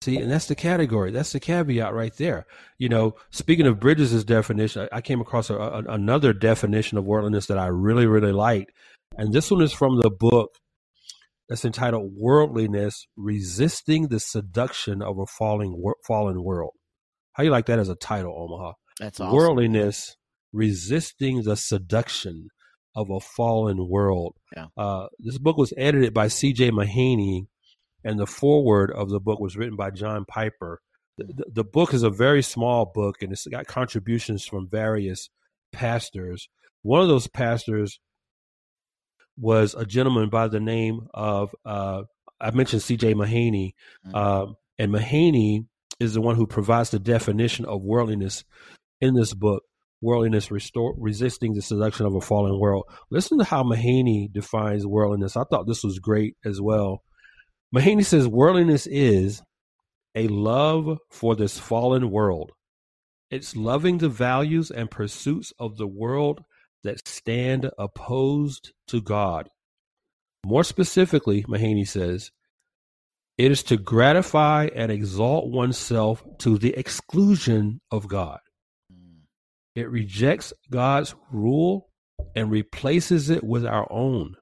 [0.02, 1.10] See, and that's the category.
[1.10, 2.46] That's the caveat right there.
[2.78, 7.04] You know, speaking of Bridges' definition, I, I came across a, a, another definition of
[7.06, 8.72] worldliness that I really, really liked.
[9.16, 10.50] And this one is from the book
[11.48, 16.72] that's entitled Worldliness Resisting the Seduction of a Falling, Wor- Fallen World.
[17.32, 18.72] How you like that as a title, Omaha?
[19.00, 20.14] that's awesome Worldliness
[20.52, 22.48] Resisting the Seduction
[22.96, 24.34] of a Fallen World.
[24.56, 24.66] Yeah.
[24.76, 26.70] Uh, this book was edited by C.J.
[26.70, 27.46] Mahaney,
[28.02, 30.80] and the foreword of the book was written by John Piper.
[31.18, 35.30] The, the, book is a very small book, and it's got contributions from various
[35.72, 36.48] pastors.
[36.82, 38.00] One of those pastors
[39.38, 42.02] was a gentleman by the name of uh,
[42.40, 43.14] I mentioned C.J.
[43.14, 43.72] Mahaney,
[44.06, 44.14] Mhm.
[44.14, 45.66] um, and Mahaney
[46.00, 48.44] is the one who provides the definition of worldliness
[49.00, 49.62] in this book.
[50.02, 52.84] Worldliness restore, resisting the seduction of a fallen world.
[53.10, 55.36] Listen to how Mahaney defines worldliness.
[55.36, 57.02] I thought this was great as well.
[57.74, 59.42] Mahaney says worldliness is
[60.14, 62.52] a love for this fallen world.
[63.30, 66.42] It's loving the values and pursuits of the world
[66.84, 69.48] that stand opposed to God.
[70.44, 72.30] More specifically, Mahaney says,
[73.36, 78.38] it is to gratify and exalt oneself to the exclusion of God.
[79.76, 81.90] It rejects God's rule
[82.34, 84.36] and replaces it with our own.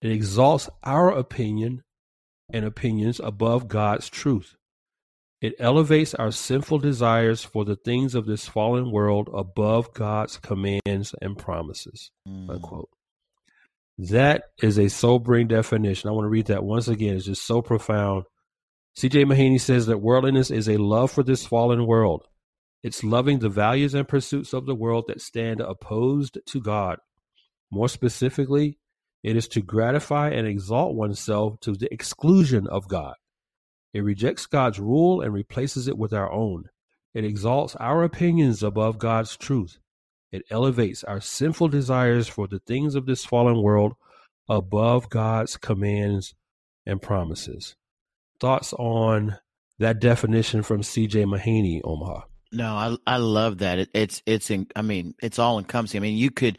[0.00, 1.82] It exalts our opinion
[2.52, 4.54] and opinions above God's truth.
[5.40, 11.14] It elevates our sinful desires for the things of this fallen world above God's commands
[11.20, 12.10] and promises.
[12.26, 12.84] mm.
[13.98, 16.08] That is a sobering definition.
[16.08, 17.16] I want to read that once again.
[17.16, 18.24] It's just so profound.
[18.96, 19.24] C.J.
[19.24, 22.26] Mahaney says that worldliness is a love for this fallen world.
[22.84, 26.98] It's loving the values and pursuits of the world that stand opposed to God.
[27.70, 28.78] More specifically,
[29.22, 33.14] it is to gratify and exalt oneself to the exclusion of God.
[33.94, 36.64] It rejects God's rule and replaces it with our own.
[37.14, 39.78] It exalts our opinions above God's truth.
[40.30, 43.94] It elevates our sinful desires for the things of this fallen world
[44.46, 46.34] above God's commands
[46.84, 47.76] and promises.
[48.40, 49.38] Thoughts on
[49.78, 51.24] that definition from C.J.
[51.24, 52.24] Mahaney, Omaha?
[52.52, 53.78] No, I I love that.
[53.78, 55.98] It, it's it's in, I mean it's all encompassing.
[55.98, 56.58] I mean you could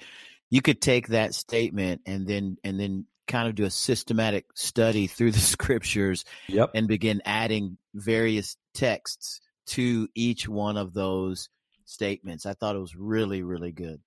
[0.50, 5.08] you could take that statement and then and then kind of do a systematic study
[5.08, 6.72] through the scriptures Yep.
[6.76, 11.50] and begin adding various texts to each one of those
[11.86, 12.46] statements.
[12.46, 14.00] I thought it was really, really good.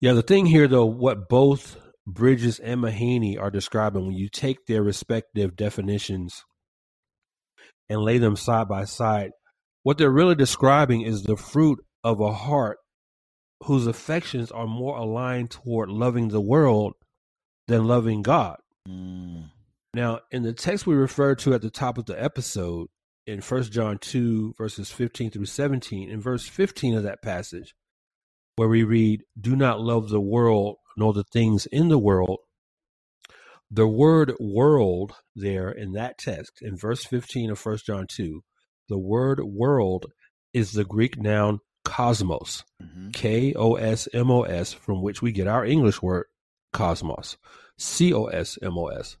[0.00, 4.66] Yeah, the thing here, though, what both Bridges and Mahaney are describing, when you take
[4.66, 6.44] their respective definitions
[7.88, 9.30] and lay them side by side,
[9.82, 12.78] what they're really describing is the fruit of a heart
[13.64, 16.94] whose affections are more aligned toward loving the world
[17.68, 18.58] than loving God.
[18.88, 19.50] Mm.
[19.94, 22.88] Now, in the text we referred to at the top of the episode,
[23.26, 27.74] in 1 John 2, verses 15 through 17, in verse 15 of that passage,
[28.56, 32.38] where we read, Do not love the world nor the things in the world.
[33.70, 38.42] The word world there in that text, in verse 15 of 1 John 2,
[38.92, 40.12] the word world
[40.52, 45.32] is the Greek noun cosmos, hmm K O S M O S, from which we
[45.32, 46.26] get our English word
[46.74, 47.38] cosmos,
[47.78, 49.16] C O S M O S.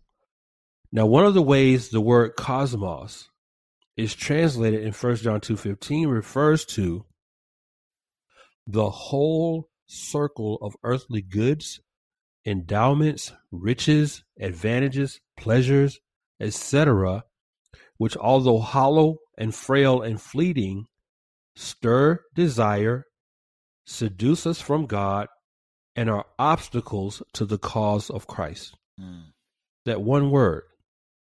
[0.92, 3.30] Now, one of the ways the word cosmos
[3.96, 7.06] is translated in 1 John 2:15 refers to
[8.66, 11.80] the whole circle of earthly goods,
[12.44, 15.98] endowments, riches, advantages, pleasures,
[16.38, 17.24] etc.,
[18.02, 20.86] which although hollow and frail and fleeting,
[21.54, 23.04] stir desire,
[23.86, 25.28] seduce us from God,
[25.94, 28.74] and are obstacles to the cause of Christ.
[29.00, 29.26] Mm.
[29.84, 30.64] That one word,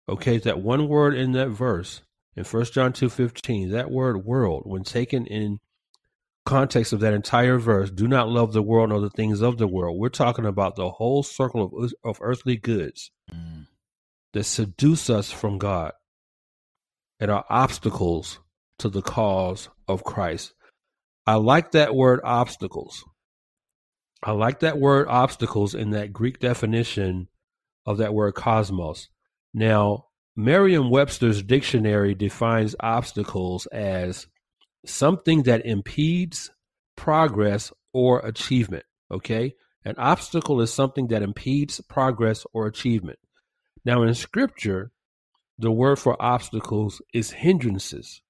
[0.08, 2.00] okay, that one word in that verse
[2.34, 5.58] in 1 John 2:15, that word world when taken in
[6.46, 9.68] context of that entire verse, do not love the world nor the things of the
[9.68, 9.98] world.
[9.98, 13.66] We're talking about the whole circle of of earthly goods Mm.
[14.32, 15.92] that seduce us from God
[17.20, 18.40] and are obstacles
[18.78, 20.52] to the cause of Christ.
[21.26, 23.04] I like that word obstacles.
[24.22, 27.28] I like that word obstacles in that Greek definition
[27.86, 29.08] of that word cosmos.
[29.52, 34.26] Now, Merriam Webster's dictionary defines obstacles as
[34.84, 36.50] something that impedes
[36.96, 38.84] progress or achievement.
[39.10, 39.54] Okay?
[39.84, 43.18] An obstacle is something that impedes progress or achievement.
[43.84, 44.90] Now, in scripture,
[45.58, 48.22] the word for obstacles is hindrances.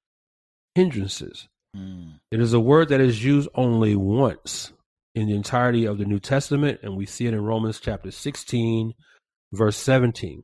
[0.74, 1.48] Hindrances.
[1.76, 2.20] Mm.
[2.30, 4.72] It is a word that is used only once
[5.14, 8.94] in the entirety of the New Testament, and we see it in Romans chapter 16,
[9.52, 10.42] verse 17,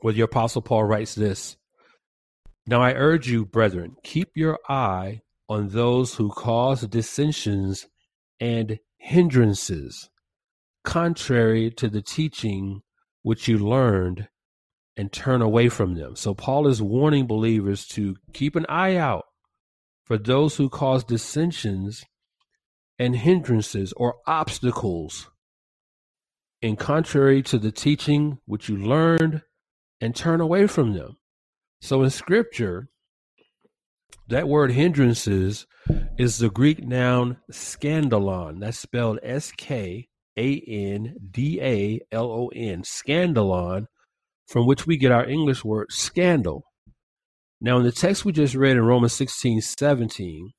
[0.00, 1.56] where the Apostle Paul writes this
[2.66, 7.86] Now I urge you, brethren, keep your eye on those who cause dissensions
[8.40, 10.08] and hindrances,
[10.84, 12.82] contrary to the teaching
[13.22, 14.28] which you learned,
[14.96, 16.16] and turn away from them.
[16.16, 19.24] So Paul is warning believers to keep an eye out
[20.04, 22.04] for those who cause dissensions
[22.98, 25.30] and hindrances or obstacles
[26.60, 29.42] in contrary to the teaching which you learned
[30.00, 31.16] and turn away from them.
[31.80, 32.88] So in scripture,
[34.28, 35.66] that word hindrances
[36.16, 38.60] is the Greek noun skandalon.
[38.60, 43.86] That's spelled S K A N D A L O N, skandalon,
[44.52, 46.64] from which we get our English word scandal.
[47.58, 50.50] Now, in the text we just read in Romans 16 17,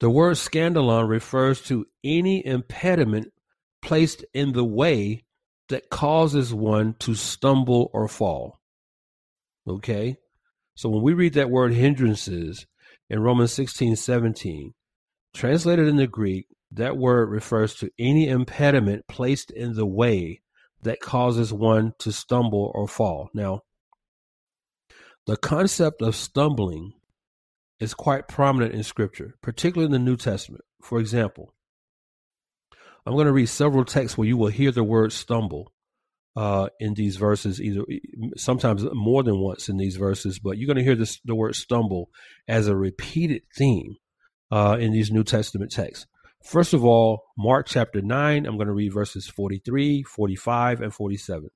[0.00, 3.28] the word skandalon refers to any impediment
[3.82, 5.22] placed in the way
[5.68, 8.58] that causes one to stumble or fall.
[9.68, 10.16] Okay?
[10.74, 12.66] So when we read that word hindrances
[13.08, 14.74] in Romans 16 17,
[15.34, 20.40] translated in the Greek, that word refers to any impediment placed in the way
[20.84, 23.30] that causes one to stumble or fall.
[23.34, 23.60] Now,
[25.26, 26.92] the concept of stumbling
[27.80, 30.64] is quite prominent in Scripture, particularly in the New Testament.
[30.82, 31.54] For example,
[33.06, 35.72] I'm going to read several texts where you will hear the word stumble
[36.36, 37.84] uh, in these verses, either
[38.36, 41.54] sometimes more than once in these verses, but you're going to hear this, the word
[41.54, 42.10] stumble
[42.48, 43.96] as a repeated theme
[44.50, 46.06] uh, in these New Testament texts.
[46.44, 51.48] First of all, Mark chapter 9, I'm going to read verses 43, 45, and 47.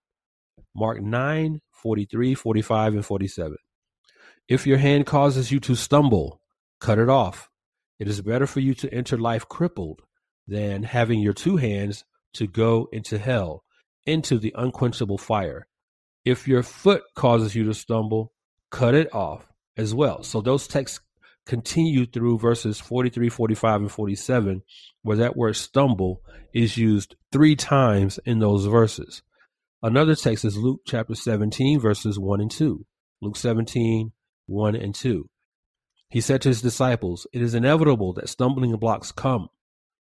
[0.74, 3.56] Mark 9, 43, 45, and 47.
[4.48, 6.40] If your hand causes you to stumble,
[6.80, 7.50] cut it off.
[7.98, 10.00] It is better for you to enter life crippled
[10.46, 13.64] than having your two hands to go into hell,
[14.06, 15.66] into the unquenchable fire.
[16.24, 18.32] If your foot causes you to stumble,
[18.70, 20.22] cut it off as well.
[20.22, 21.00] So those texts
[21.48, 24.62] continue through verses 43, 45, and 47,
[25.02, 26.22] where that word stumble
[26.52, 29.22] is used three times in those verses.
[29.82, 32.84] Another text is Luke chapter 17, verses 1 and 2.
[33.22, 34.12] Luke 17,
[34.46, 35.28] 1 and 2.
[36.10, 39.48] He said to his disciples, It is inevitable that stumbling blocks come,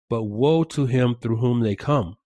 [0.08, 2.16] but woe to him through whom they come.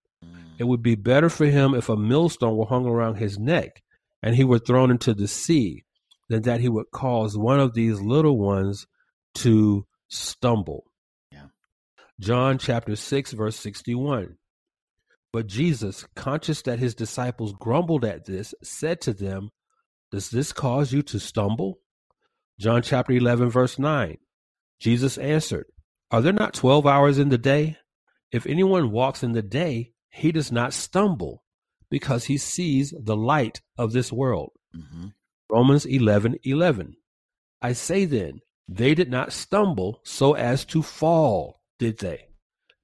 [0.59, 3.83] It would be better for him if a millstone were hung around his neck
[4.23, 5.85] and he were thrown into the sea
[6.29, 8.87] than that he would cause one of these little ones
[9.39, 10.84] to stumble.
[11.32, 11.47] Yeah.
[12.20, 14.36] John chapter 6, verse 61.
[15.32, 19.51] But Jesus, conscious that his disciples grumbled at this, said to them,
[20.11, 21.80] Does this cause you to stumble?
[22.59, 24.16] John chapter 11, verse 9.
[24.80, 25.66] Jesus answered,
[26.11, 27.76] Are there not 12 hours in the day?
[28.32, 31.45] If anyone walks in the day, he does not stumble
[31.91, 34.53] because he sees the light of this world.
[34.76, 35.09] Mm-hmm.
[35.51, 36.97] Romans 11, 11.
[37.62, 42.29] I say then, they did not stumble so as to fall, did they?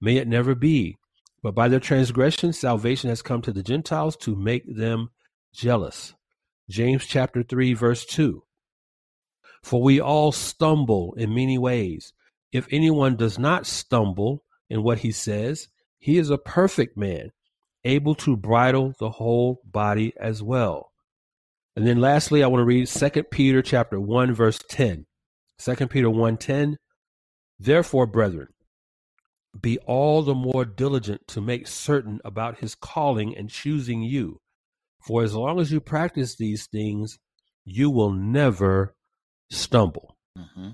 [0.01, 0.97] May it never be.
[1.43, 5.11] But by their transgression, salvation has come to the Gentiles to make them
[5.53, 6.14] jealous.
[6.70, 8.43] James chapter 3, verse 2.
[9.62, 12.14] For we all stumble in many ways.
[12.51, 15.68] If anyone does not stumble in what he says,
[15.99, 17.32] he is a perfect man,
[17.85, 20.93] able to bridle the whole body as well.
[21.76, 25.05] And then lastly, I want to read 2 Peter chapter 1, verse 10.
[25.59, 26.76] 2 Peter 1 10.
[27.59, 28.48] Therefore, brethren,
[29.61, 34.40] be all the more diligent to make certain about his calling and choosing you.
[35.07, 37.18] For as long as you practice these things,
[37.64, 38.94] you will never
[39.50, 40.16] stumble.
[40.36, 40.70] Mm-hmm.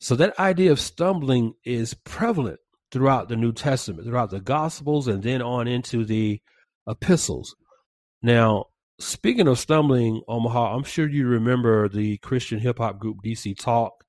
[0.00, 2.60] So that idea of stumbling is prevalent
[2.90, 6.40] throughout the New Testament, throughout the Gospels, and then on into the
[6.88, 7.54] epistles.
[8.22, 8.66] Now,
[8.98, 14.04] speaking of stumbling, Omar, I'm sure you remember the Christian hip hop group DC Talk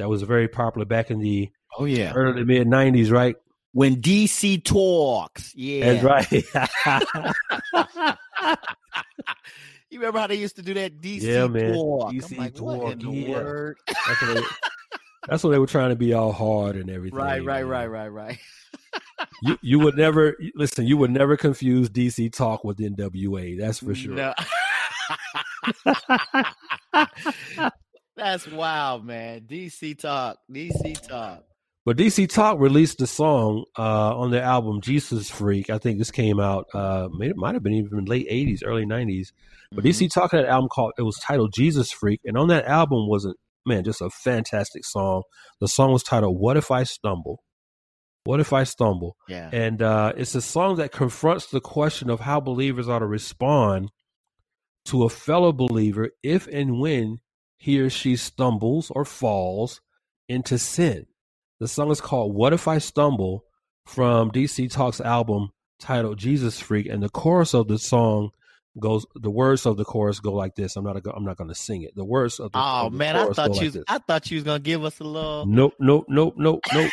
[0.00, 2.12] that was very popular back in the Oh yeah.
[2.14, 3.36] early mid 90s, right?
[3.72, 5.92] When DC talks, yeah.
[5.92, 6.32] That's right.
[9.90, 11.74] you remember how they used to do that DC Yeah, man.
[11.74, 12.12] talk?
[12.12, 13.30] DC I'm like, what in talk, the yeah.
[13.30, 13.76] word?
[13.86, 14.42] that's, what they,
[15.28, 17.16] that's what they were trying to be all hard and everything.
[17.16, 17.68] Right, right, man.
[17.68, 18.38] right, right, right.
[19.42, 20.86] You you would never listen.
[20.86, 23.58] You would never confuse DC Talk with NWA.
[23.58, 24.14] That's for sure.
[24.14, 24.32] No.
[28.20, 29.40] That's wild, man.
[29.48, 31.42] DC talk, DC talk.
[31.86, 35.70] But DC Talk released the song uh, on their album Jesus Freak.
[35.70, 36.66] I think this came out.
[36.74, 39.32] Uh, it might have been even late '80s, early '90s.
[39.72, 39.88] But Mhm.
[39.88, 40.92] DC Talk had an album called.
[40.98, 43.32] It was titled Jesus Freak, and on that album was a
[43.64, 45.22] man, just a fantastic song.
[45.60, 47.42] The song was titled "What If I Stumble."
[48.24, 49.16] What if I stumble?
[49.28, 49.48] Yeah.
[49.50, 53.90] And uh, it's a song that confronts the question of how believers ought to respond
[54.84, 57.20] to a fellow believer if and when
[57.60, 59.82] he or she stumbles or falls
[60.28, 61.06] into sin.
[61.60, 63.44] The song is called What If I Stumble
[63.84, 66.86] from DC Talk's album titled Jesus Freak.
[66.86, 68.30] And the chorus of the song
[68.78, 70.74] goes, the words of the chorus go like this.
[70.76, 71.94] I'm not, I'm not going to sing it.
[71.94, 73.74] The words of the, Oh of the man, I chorus go thought like you was,
[73.74, 73.84] this.
[73.88, 75.44] I thought you was gonna give us a little.
[75.44, 76.90] Nope, nope, nope, nope, nope,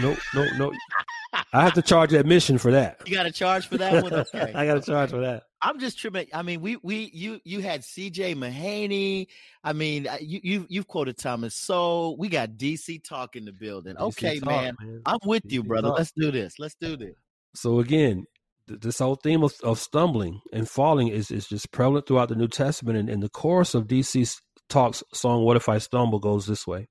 [0.00, 0.74] nope, nope, nope.
[1.54, 3.00] I have to charge admission for that.
[3.06, 4.12] You got to charge for that one.
[4.34, 4.52] Okay.
[4.54, 5.44] I got to charge for that.
[5.62, 6.28] I'm just tripping.
[6.32, 8.34] I mean, we we you you had C.J.
[8.34, 9.26] Mahaney.
[9.62, 11.54] I mean, I- you you you've quoted Thomas.
[11.54, 13.94] So we got DC talk in the building.
[13.96, 15.02] DC Okay, Talk, man.
[15.04, 15.88] I'm with you, brother.
[15.88, 15.98] Talk.
[15.98, 16.58] Let's do this.
[16.58, 17.14] Let's do this.
[17.54, 18.24] So again,
[18.68, 22.36] th- this whole theme of, of stumbling and falling is, is just prevalent throughout the
[22.36, 22.96] New Testament.
[22.96, 26.88] And, and the chorus of DC Talk's song, What If I Stumble, goes this way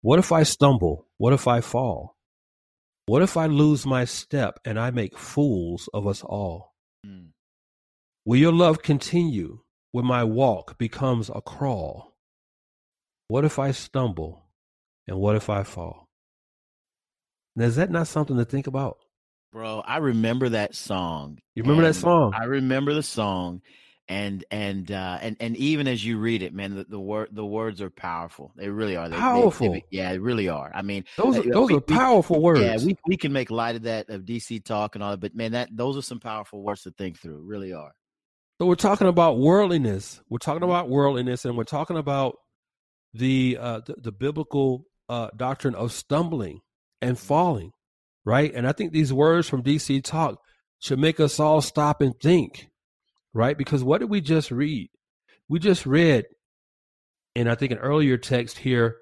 [0.00, 1.06] What if I stumble?
[1.18, 2.16] What if I fall?
[3.06, 6.72] What if I lose my step and I make fools of us all?
[7.06, 7.33] Mm.
[8.24, 9.60] Will your love continue
[9.92, 12.16] when my walk becomes a crawl?
[13.28, 14.44] What if I stumble
[15.06, 16.08] and what if I fall?
[17.56, 18.98] Now, is that not something to think about?
[19.52, 21.38] Bro, I remember that song.
[21.54, 22.32] You remember that song?
[22.34, 23.62] I remember the song,
[24.08, 27.46] and and uh, and and even as you read it, man, the, the word the
[27.46, 28.52] words are powerful.
[28.56, 29.08] They really are.
[29.08, 29.80] They, they- they- Powerful.
[29.92, 30.72] yeah, they really are.
[30.74, 32.60] I mean, Those uh, are, those we- are we- powerful words.
[32.62, 35.36] yeah, we we can make light of that of DC talk and all that, but
[35.36, 37.40] man, that those are some powerful words to think through.
[37.46, 37.92] Really are.
[38.58, 40.20] So we're talking about worldliness.
[40.28, 42.36] We're talking about worldliness, and we're talking about
[43.12, 46.60] the uh, the, the biblical uh, doctrine of stumbling
[47.02, 47.72] and falling,
[48.24, 48.52] right?
[48.54, 50.38] And I think these words from DC Talk
[50.78, 52.68] should make us all stop and think,
[53.32, 53.56] right?
[53.56, 54.88] Because what did we just read?
[55.48, 56.24] We just read,
[57.34, 58.96] and I think an earlier text here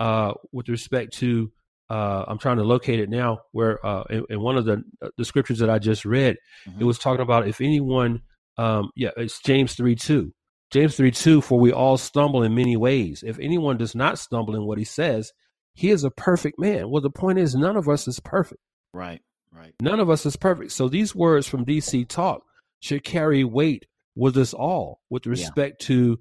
[0.00, 1.52] uh, with respect to
[1.90, 3.40] uh, I'm trying to locate it now.
[3.52, 6.36] Where uh, in, in, one of the uh, the scriptures that I just read,
[6.68, 6.80] mm-hmm.
[6.80, 8.22] it was talking about if anyone,
[8.58, 10.32] um, yeah, it's James three two.
[10.70, 11.40] James three two.
[11.40, 13.22] For we all stumble in many ways.
[13.26, 15.32] If anyone does not stumble in what he says,
[15.74, 16.90] he is a perfect man.
[16.90, 18.60] Well, the point is, none of us is perfect.
[18.92, 19.22] Right.
[19.52, 19.74] Right.
[19.80, 20.72] None of us is perfect.
[20.72, 22.42] So these words from DC Talk
[22.80, 25.86] should carry weight with us all with respect yeah.
[25.86, 26.20] to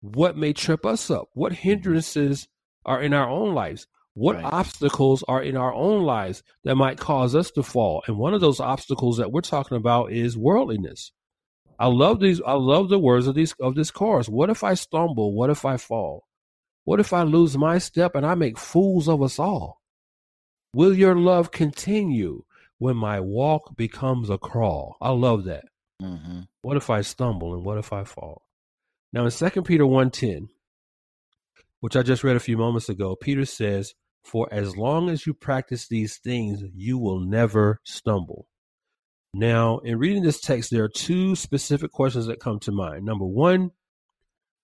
[0.00, 1.68] what may trip us up, what mm-hmm.
[1.68, 2.48] hindrances
[2.84, 4.44] are in our own lives, what right.
[4.44, 8.02] obstacles are in our own lives that might cause us to fall.
[8.06, 11.12] And one of those obstacles that we're talking about is worldliness.
[11.78, 14.28] I love these I love the words of these of this chorus.
[14.28, 15.34] What if I stumble?
[15.34, 16.26] What if I fall?
[16.84, 19.80] What if I lose my step and I make fools of us all?
[20.74, 22.44] Will your love continue
[22.78, 24.96] when my walk becomes a crawl?
[25.00, 25.64] I love that.
[26.02, 26.40] Mm-hmm.
[26.62, 28.42] What if I stumble and what if I fall?
[29.12, 30.48] Now in Second Peter 1.10,
[31.80, 33.94] which I just read a few moments ago, Peter says,
[34.24, 38.48] For as long as you practice these things, you will never stumble.
[39.34, 43.04] Now, in reading this text, there are two specific questions that come to mind.
[43.04, 43.72] Number one,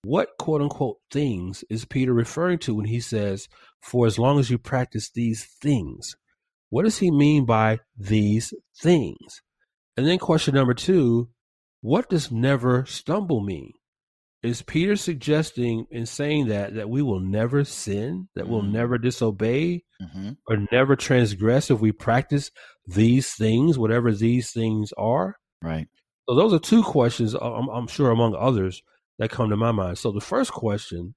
[0.03, 3.49] what quote unquote things is Peter referring to when he says,
[3.83, 6.17] For as long as you practice these things?
[6.69, 9.43] What does he mean by these things?
[9.97, 11.31] And then question number two,
[11.81, 13.73] what does never stumble mean?
[14.43, 18.53] Is Peter suggesting in saying that that we will never sin, that mm-hmm.
[18.53, 20.33] we'll never disobey, mm-hmm.
[20.49, 22.51] or never transgress if we practice
[22.87, 25.37] these things, whatever these things are?
[25.63, 25.89] Right.
[26.29, 28.83] So those are two questions, uh, I'm, I'm sure, among others,
[29.19, 29.99] that come to my mind.
[29.99, 31.15] So the first question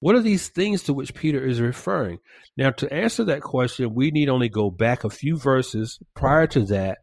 [0.00, 2.18] what are these things to which Peter is referring?
[2.56, 6.64] Now, to answer that question, we need only go back a few verses prior to
[6.66, 6.98] that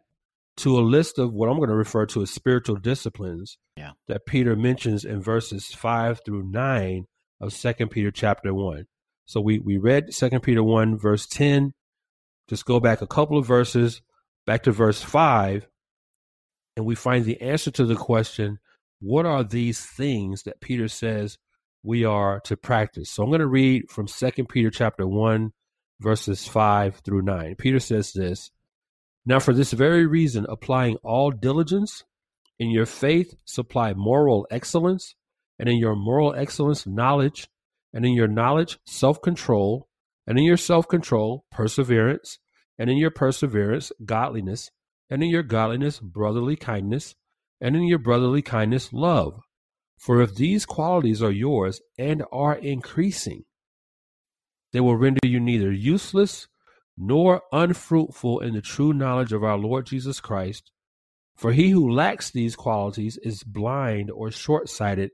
[0.58, 3.92] to a list of what I'm going to refer to as spiritual disciplines yeah.
[4.08, 7.06] that Peter mentions in verses 5 through 9
[7.42, 8.86] of Second Peter chapter 1.
[9.26, 11.74] So we, we read Second Peter 1, verse 10.
[12.50, 14.02] Just go back a couple of verses,
[14.46, 15.68] back to verse 5,
[16.76, 18.60] and we find the answer to the question
[19.00, 21.38] what are these things that Peter says
[21.84, 23.10] we are to practice?
[23.10, 25.52] So I'm going to read from Second Peter chapter 1,
[26.00, 27.56] verses 5 through 9.
[27.58, 28.52] Peter says this
[29.26, 32.04] now, for this very reason, applying all diligence,
[32.60, 35.16] in your faith, supply moral excellence,
[35.58, 37.48] and in your moral excellence, knowledge,
[37.94, 39.88] and in your knowledge, self control,
[40.26, 42.40] and in your self control, perseverance,
[42.80, 44.72] and in your perseverance, godliness,
[45.10, 47.16] and in your godliness, brotherly kindness,
[47.62, 49.40] and in your brotherly kindness, love.
[49.98, 53.46] For if these qualities are yours and are increasing,
[54.72, 56.48] they will render you neither useless
[56.98, 60.72] nor unfruitful in the true knowledge of our Lord Jesus Christ.
[61.36, 65.12] For he who lacks these qualities is blind or short sighted,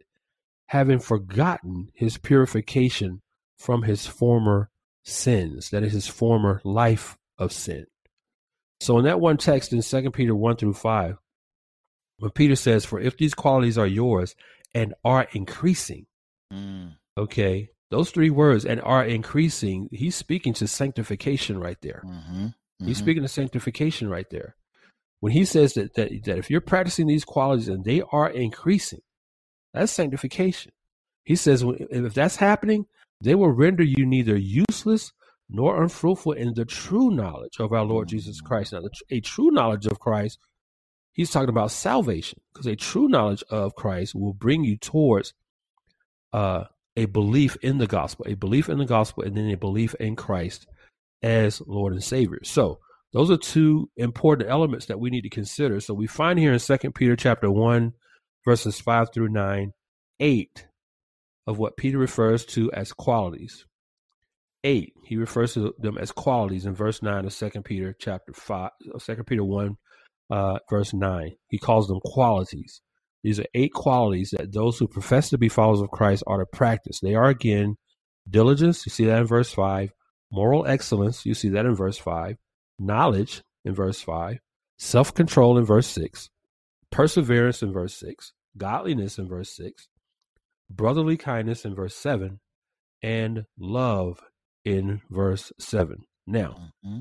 [0.70, 3.22] having forgotten his purification
[3.57, 4.70] from his former
[5.03, 7.88] sins, that is, his former life of sin.
[8.80, 11.17] So, in that one text in 2 Peter 1 through 5,
[12.20, 14.36] when Peter says, For if these qualities are yours
[14.76, 16.05] and are increasing,
[16.53, 16.93] mm.
[17.17, 22.03] okay, those three words and are increasing, he's speaking to sanctification right there.
[22.05, 22.45] Mm-hmm.
[22.45, 22.86] Mm-hmm.
[22.86, 24.55] He's speaking to sanctification right there.
[25.20, 29.01] When he says that, that that if you're practicing these qualities and they are increasing,
[29.74, 30.72] that's sanctification.
[31.24, 32.86] He says if that's happening,
[33.22, 35.11] they will render you neither useless
[35.49, 38.47] nor unfruitful in the true knowledge of our Lord Jesus mm-hmm.
[38.47, 38.74] Christ.
[38.74, 40.39] Now, a true knowledge of Christ,
[41.13, 45.34] he's talking about salvation, because a true knowledge of Christ will bring you towards
[46.34, 46.65] uh,
[46.95, 50.15] a belief in the gospel, a belief in the gospel, and then a belief in
[50.15, 50.67] Christ
[51.22, 52.39] as Lord and Savior.
[52.43, 52.80] So
[53.11, 55.80] those are two important elements that we need to consider.
[55.80, 57.93] So we find here in Second Peter chapter one,
[58.45, 59.73] verses five through nine,
[60.19, 60.67] eight
[61.47, 63.65] of what Peter refers to as qualities.
[64.63, 68.71] Eight, he refers to them as qualities in verse nine of Second Peter chapter five,
[68.97, 69.77] Second Peter one,
[70.29, 71.31] uh, verse nine.
[71.47, 72.81] He calls them qualities.
[73.23, 76.45] These are eight qualities that those who profess to be followers of Christ are to
[76.45, 76.99] practice.
[77.01, 77.75] They are again
[78.29, 79.91] diligence, you see that in verse 5,
[80.31, 82.35] moral excellence, you see that in verse 5,
[82.77, 84.37] knowledge in verse 5,
[84.77, 86.29] self control in verse 6,
[86.91, 89.87] perseverance in verse 6, godliness in verse 6,
[90.69, 92.39] brotherly kindness in verse 7,
[93.01, 94.19] and love
[94.65, 96.03] in verse 7.
[96.27, 96.99] Now, mm-hmm.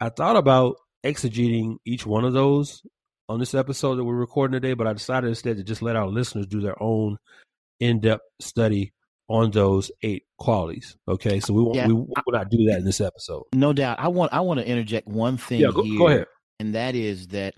[0.00, 2.82] I thought about exegeting each one of those
[3.28, 6.08] on this episode that we're recording today, but I decided instead to just let our
[6.08, 7.18] listeners do their own
[7.80, 8.92] in-depth study
[9.28, 10.96] on those eight qualities.
[11.06, 13.44] Okay, so we won't, yeah, we will not do that in this episode.
[13.54, 14.00] No doubt.
[14.00, 16.26] I want I want to interject one thing yeah, go, here, go ahead.
[16.58, 17.54] and that is that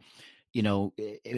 [0.52, 0.92] you know,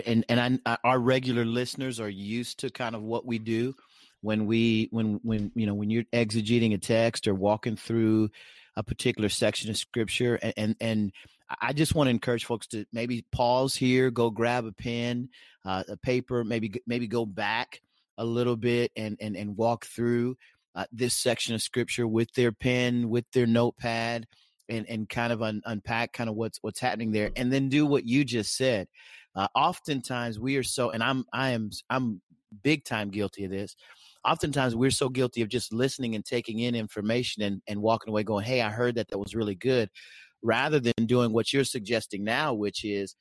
[0.07, 3.75] and and I, our regular listeners are used to kind of what we do.
[4.23, 8.31] when we when when you know when you're exegeting a text or walking through
[8.77, 11.13] a particular section of scripture and and, and
[11.61, 15.29] I just want to encourage folks to maybe pause here, go grab a pen,
[15.67, 17.83] uh, a paper, maybe maybe go back
[18.17, 20.37] a little bit and and and walk through
[20.75, 24.27] uh, this section of scripture with their pen, with their notepad,
[24.73, 27.87] and and kind of un, unpack kind of what's what's happening there, and then do
[27.87, 28.89] what you just said.
[29.35, 32.21] Uh, oftentimes we are so, and I'm I am I'm
[32.63, 33.77] big time guilty of this.
[34.25, 38.23] Oftentimes we're so guilty of just listening and taking in information and and walking away
[38.23, 39.89] going, "Hey, I heard that that was really good,"
[40.43, 43.17] rather than doing what you're suggesting now, which is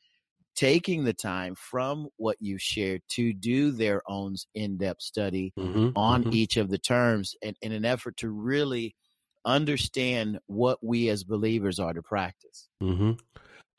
[0.56, 6.24] taking the time from what you shared to do their own in-depth study mm-hmm, on
[6.24, 6.34] mm-hmm.
[6.34, 8.94] each of the terms in, in an effort to really
[9.46, 12.68] understand what we as believers are to practice.
[12.82, 13.12] Mm-hmm.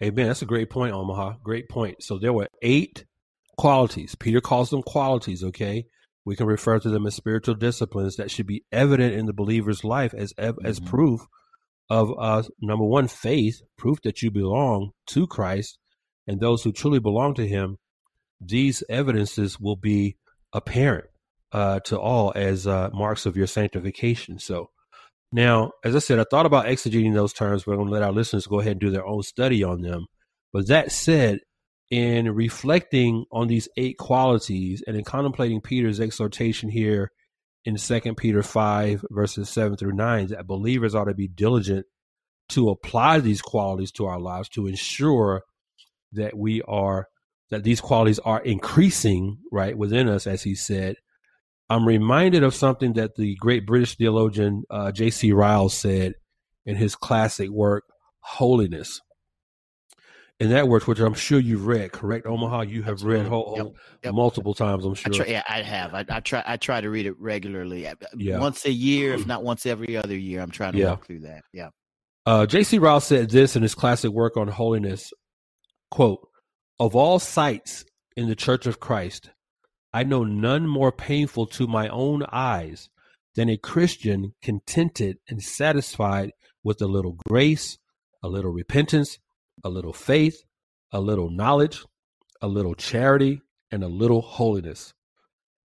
[0.02, 0.26] Amen.
[0.26, 1.36] That's a great point, Omar.
[1.42, 2.02] Great point.
[2.02, 3.04] So there were eight
[3.56, 4.14] qualities.
[4.14, 5.86] Peter calls them qualities, okay?
[6.24, 9.84] We can refer to them as spiritual disciplines that should be evident in the believer's
[9.84, 10.86] life as as mm-hmm.
[10.86, 11.20] proof
[11.90, 15.78] of uh, number one, faith, proof that you belong to Christ
[16.26, 17.78] and those who truly belong to Him.
[18.40, 20.16] These evidences will be
[20.52, 21.06] apparent
[21.52, 24.38] uh, to all as uh, marks of your sanctification.
[24.38, 24.70] So,
[25.32, 28.12] now, as I said, I thought about exegeting those terms, I'm going to let our
[28.12, 30.06] listeners go ahead and do their own study on them.
[30.52, 31.40] But that said,
[31.90, 37.10] in reflecting on these eight qualities and in contemplating Peter's exhortation here
[37.64, 41.86] in Second Peter 5, verses 7 through 9, that believers ought to be diligent
[42.50, 45.42] to apply these qualities to our lives to ensure
[46.12, 47.08] that we are
[47.50, 50.96] that these qualities are increasing right within us as he said
[51.72, 55.32] I'm reminded of something that the great British theologian uh, J.C.
[55.32, 56.16] Ryle said
[56.66, 57.84] in his classic work,
[58.20, 59.00] Holiness.
[60.38, 62.66] In that work, which I'm sure you've read, correct, Omar?
[62.66, 63.20] You have Absolutely.
[63.20, 63.66] read whole, yep.
[64.04, 64.14] Yep.
[64.14, 65.14] multiple times, I'm sure.
[65.14, 65.94] I try, yeah, I have.
[65.94, 66.42] I, I, try.
[66.44, 68.38] I try to read it regularly, yeah.
[68.38, 70.42] once a year, if not once every other year.
[70.42, 70.90] I'm trying to yeah.
[70.90, 71.42] walk through that.
[71.54, 71.70] Yeah.
[72.26, 72.80] Uh, J.C.
[72.80, 75.10] Ryle said this in his classic work on holiness:
[75.90, 76.28] "Quote:
[76.78, 79.30] Of all sights in the Church of Christ,
[79.92, 82.88] I know none more painful to my own eyes
[83.34, 86.32] than a Christian contented and satisfied
[86.64, 87.78] with a little grace,
[88.22, 89.18] a little repentance,
[89.64, 90.44] a little faith,
[90.92, 91.84] a little knowledge,
[92.40, 94.94] a little charity, and a little holiness.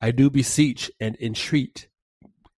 [0.02, 1.88] I do beseech and entreat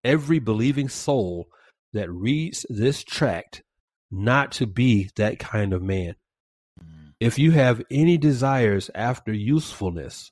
[0.03, 1.47] every believing soul
[1.93, 3.63] that reads this tract
[4.11, 6.15] not to be that kind of man.
[6.79, 7.13] Mm.
[7.19, 10.31] If you have any desires after usefulness,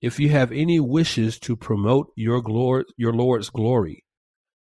[0.00, 4.04] if you have any wishes to promote your glory, your Lord's glory,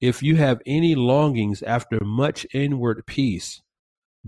[0.02, 3.62] if you have any longings after much inward peace,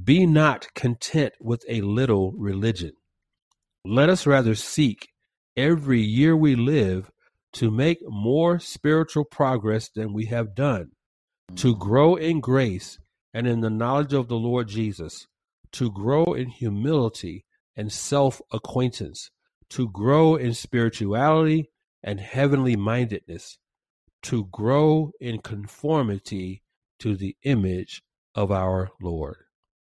[0.02, 2.94] be not content with a little religion.
[3.84, 5.10] Let us rather seek
[5.58, 7.12] every year we live
[7.54, 10.92] to make more spiritual progress than we have done,
[11.56, 11.80] to mm.
[11.80, 12.98] grow in grace
[13.34, 15.28] and in the knowledge of the Lord Jesus,
[15.74, 19.30] to grow in humility and self acquaintance
[19.70, 21.70] to grow in spirituality
[22.04, 23.58] and heavenly mindedness,
[24.24, 26.64] to grow in conformity
[27.00, 28.02] to the image
[28.36, 29.38] of our Lord.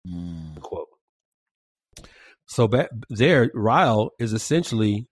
[0.08, 0.60] Mm.
[0.62, 0.88] Quote.
[2.48, 5.08] So back there, Ryle is essentially,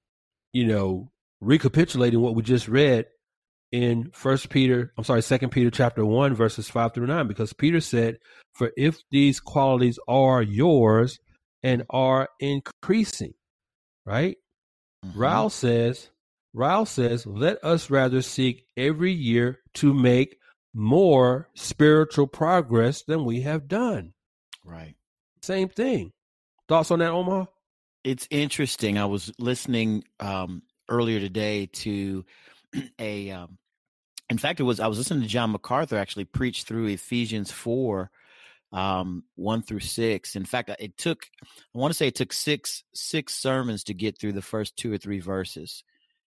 [0.51, 1.11] you know,
[1.41, 3.05] recapitulating what we just read
[3.71, 7.81] in First Peter, I'm sorry, Second Peter chapter one, verses five through nine, because Peter
[7.81, 8.19] said,
[8.53, 11.19] "For if these qualities are yours
[11.63, 13.33] and are increasing,
[14.05, 14.37] right?
[15.05, 15.19] Mm-hmm.
[15.19, 16.09] Ryle says,
[16.53, 20.37] Ryle says, let us rather seek every year to make
[20.73, 24.13] more spiritual progress than we have done.
[24.63, 24.95] Right.
[25.41, 26.11] Same thing.
[26.67, 27.47] Thoughts on that, Omar?
[28.03, 28.97] It's interesting.
[28.97, 32.25] I was listening um, earlier today to
[32.99, 33.31] a.
[33.31, 33.57] Um,
[34.29, 38.09] in fact, it was I was listening to John MacArthur actually preach through Ephesians four
[38.73, 40.35] um, one through six.
[40.35, 44.19] In fact, it took I want to say it took six six sermons to get
[44.19, 45.83] through the first two or three verses.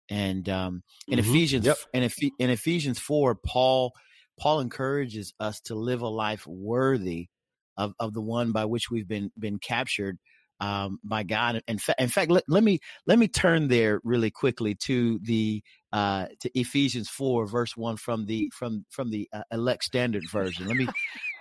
[0.08, 1.28] And um, in mm-hmm.
[1.28, 1.76] Ephesians yep.
[1.92, 3.92] in, Eph- in Ephesians four, Paul
[4.38, 7.28] Paul encourages us to live a life worthy
[7.76, 10.18] of, of the one by which we've been been captured
[10.60, 11.60] um, by God.
[11.68, 15.62] In, fa- in fact, let, let me let me turn there really quickly to the
[15.92, 20.66] uh, to Ephesians four verse one from the from from the uh, elect standard version.
[20.68, 20.88] Let me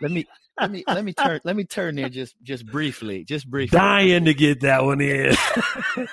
[0.02, 0.26] let me
[0.60, 3.78] let me let me turn let me turn there just just briefly, just briefly.
[3.78, 5.36] Dying to get that one in.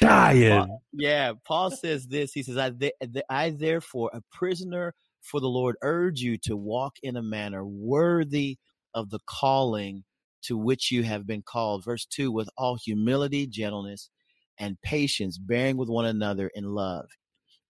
[0.00, 0.78] Dying.
[0.92, 2.32] yeah, Paul says this.
[2.32, 2.72] He says, "I
[3.28, 8.58] I therefore, a prisoner for the Lord, urge you to walk in a manner worthy
[8.94, 10.04] of the calling
[10.42, 14.10] to which you have been called." Verse two, with all humility, gentleness,
[14.58, 17.06] and patience, bearing with one another in love,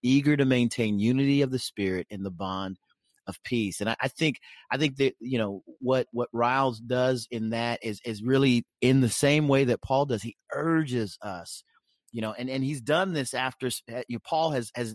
[0.02, 2.78] eager to maintain unity of the spirit in the bond
[3.26, 3.80] of peace.
[3.80, 4.38] And I, I, think
[4.70, 9.00] I think that you know what what Riles does in that is is really in
[9.00, 10.22] the same way that Paul does.
[10.22, 11.64] He urges us,
[12.12, 14.92] you know, and and he's done this after you know, Paul has has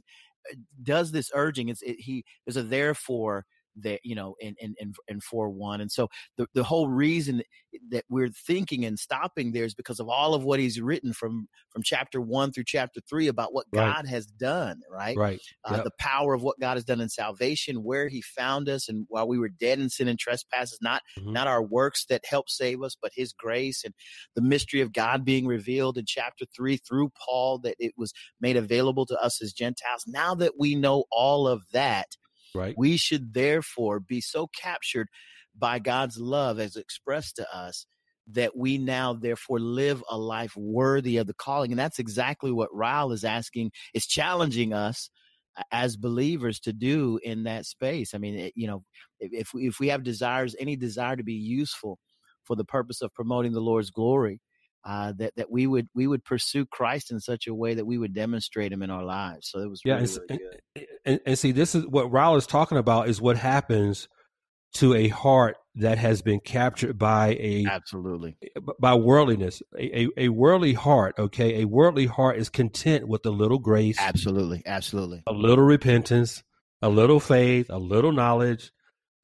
[0.51, 1.69] uh, does this urging.
[1.69, 3.45] It's it, he there's a therefore
[3.83, 6.07] that you know in in in, in four one and so
[6.37, 7.41] the, the whole reason
[7.91, 11.47] that we're thinking and stopping there is because of all of what he's written from
[11.69, 13.95] from chapter one through chapter three about what right.
[13.95, 15.83] god has done right right uh, yep.
[15.83, 19.27] the power of what god has done in salvation where he found us and while
[19.27, 21.31] we were dead in sin and trespasses not mm-hmm.
[21.33, 23.93] not our works that help save us but his grace and
[24.35, 28.57] the mystery of god being revealed in chapter three through paul that it was made
[28.57, 32.07] available to us as gentiles now that we know all of that
[32.55, 32.75] Right.
[32.77, 35.07] We should therefore be so captured
[35.57, 37.85] by God's love as expressed to us
[38.31, 41.71] that we now therefore live a life worthy of the calling.
[41.71, 45.09] And that's exactly what Ryle is asking, is challenging us
[45.71, 48.13] as believers to do in that space.
[48.13, 48.83] I mean, it, you know,
[49.19, 51.97] if if we have desires, any desire to be useful
[52.43, 54.39] for the purpose of promoting the Lord's glory,
[54.85, 57.97] uh, that that we would we would pursue Christ in such a way that we
[57.97, 59.49] would demonstrate Him in our lives.
[59.49, 60.39] So it was yeah, really, and,
[60.75, 64.07] really and, and, see, this is what Ryle is talking about is what happens
[64.73, 68.37] to a heart that has been captured by a absolutely
[68.79, 69.61] by worldliness.
[69.77, 73.97] A, a, a worldly heart, okay, a worldly heart is content with a little grace,
[73.99, 76.43] absolutely, absolutely, a little repentance,
[76.81, 78.71] a little faith, a little knowledge,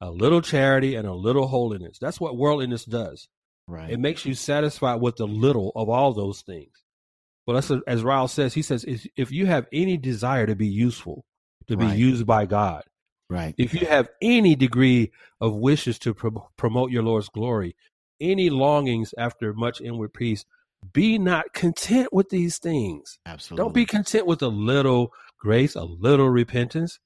[0.00, 1.98] a little charity, and a little holiness.
[1.98, 3.28] That's what worldliness does.
[3.68, 3.90] Right.
[3.90, 6.70] It makes you satisfied with the little of all those things.
[7.46, 8.54] That's a, as Ryle says.
[8.54, 11.24] He says if, if you have any desire to be useful,
[11.68, 11.92] to right.
[11.92, 12.82] be used by God,
[13.30, 13.54] right?
[13.56, 17.76] If you have any degree of wishes to pro- promote your Lord's glory,
[18.20, 20.44] any longings after much inward peace,
[20.92, 23.18] be not content with these things.
[23.26, 23.64] Absolutely.
[23.64, 26.98] Don't be content with a little grace, a little repentance.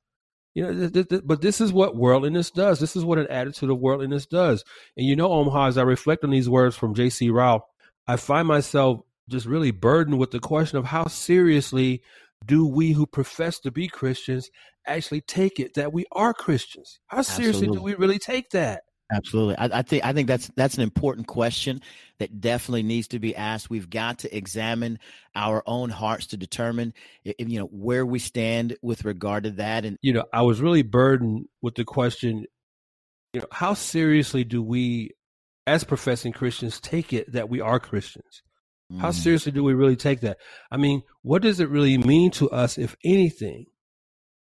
[0.55, 2.81] You know, th- th- th- but this is what worldliness does.
[2.81, 4.65] This is what an attitude of worldliness does.
[4.97, 7.31] And you know, Omar, as I reflect on these words from J.C.
[7.31, 7.67] Ryle,
[8.07, 12.03] I find myself just really burdened with the question of how seriously
[12.45, 14.51] do we who profess to be Christians
[14.87, 16.99] actually take it that we are Christians?
[17.07, 17.77] How seriously Absolutely.
[17.77, 18.83] do we really take that?
[19.13, 19.57] Absolutely.
[19.57, 21.83] I, I, think I think that's that's an important question
[22.19, 23.69] that definitely needs to be asked.
[23.69, 24.99] We've got to examine
[25.35, 26.95] our own hearts to determine
[27.25, 29.85] if, you know where we stand with regard to that.
[29.85, 32.47] And you know, I was really burdened with the question,
[33.33, 35.11] you know, how seriously do we
[35.67, 38.43] as professing Christians take it that we are Christians?
[38.93, 39.01] Mm.
[39.01, 40.39] How seriously do we really take that?
[40.71, 43.67] I mean, what does it really mean to us if anything?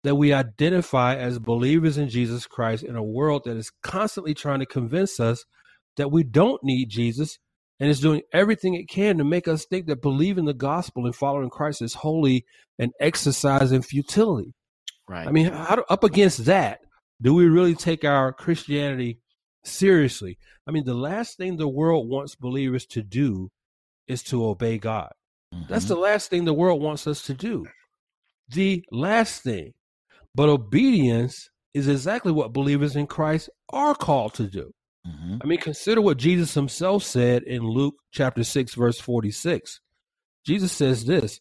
[0.04, 4.60] That we identify as believers in Jesus Christ in a world that is constantly trying
[4.60, 5.44] to convince us
[5.96, 7.38] that we don't need Jesus
[7.80, 11.16] and is doing everything it can to make us think that believing the gospel and
[11.16, 12.44] following Christ is holy
[12.78, 14.54] and exercise in futility.
[15.08, 15.26] Right.
[15.26, 16.80] I mean, how, up against that,
[17.20, 19.20] do we really take our Christianity
[19.64, 20.38] seriously?
[20.66, 23.50] I mean, the last thing the world wants believers to do
[24.06, 25.12] is to obey God.
[25.54, 25.64] Mm-hmm.
[25.72, 27.66] That's the last thing the world wants us to do.
[28.50, 29.72] The last thing.
[30.34, 34.72] But obedience is exactly what believers in Christ are called to do.
[35.06, 35.38] Mm-hmm.
[35.42, 39.80] I mean, consider what Jesus himself said in Luke chapter 6, verse 46.
[40.46, 41.40] Jesus says this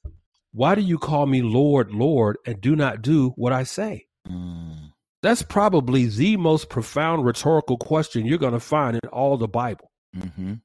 [0.52, 4.06] Why do you call me Lord, Lord, and do not do what I say?
[4.28, 4.92] Mm.
[5.22, 9.90] That's probably the most profound rhetorical question you're going to find in all the Bible.
[10.16, 10.56] Mm-hmm.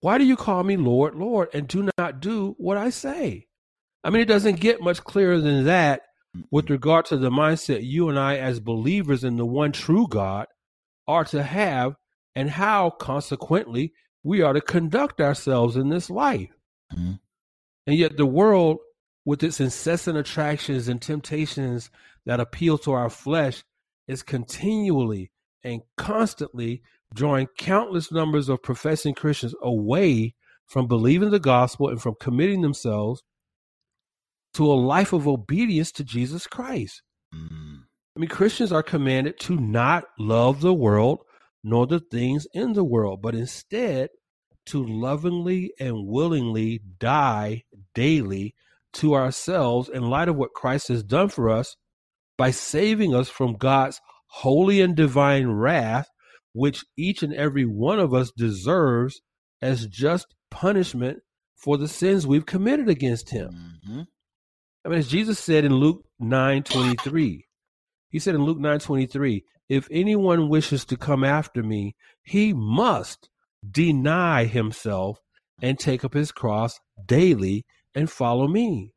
[0.00, 3.46] Why do you call me Lord, Lord, and do not do what I say?
[4.04, 6.02] I mean, it doesn't get much clearer than that
[6.50, 10.46] with regard to the mindset you and I, as believers in the one true God,
[11.06, 11.96] are to have,
[12.34, 16.50] and how, consequently, we are to conduct ourselves in this life.
[16.92, 17.14] Mm-hmm.
[17.86, 18.78] And yet, the world,
[19.24, 21.90] with its incessant attractions and temptations
[22.26, 23.62] that appeal to our flesh,
[24.08, 25.30] is continually
[25.62, 26.82] and constantly
[27.12, 30.34] drawing countless numbers of professing Christians away
[30.66, 33.22] from believing the gospel and from committing themselves
[34.54, 37.02] to a life of obedience to Jesus Christ.
[37.34, 37.82] Mm.
[38.16, 41.20] I mean, Christians are commanded to not love the world
[41.64, 44.10] nor the things in the world, but instead
[44.66, 48.54] to lovingly and willingly die daily
[48.94, 51.76] to ourselves in light of what Christ has done for us
[52.38, 56.08] by saving us from God's holy and divine wrath,
[56.52, 59.20] which each and every one of us deserves
[59.60, 61.18] as just punishment
[61.56, 63.80] for the sins we've committed against Him.
[63.88, 64.02] Mm-hmm.
[64.84, 67.46] I mean, as Jesus said in Luke nine twenty three,
[68.10, 72.52] he said in Luke nine twenty three, if anyone wishes to come after me, he
[72.52, 73.30] must
[73.68, 75.20] deny himself
[75.62, 77.64] and take up his cross daily
[77.94, 78.92] and follow me.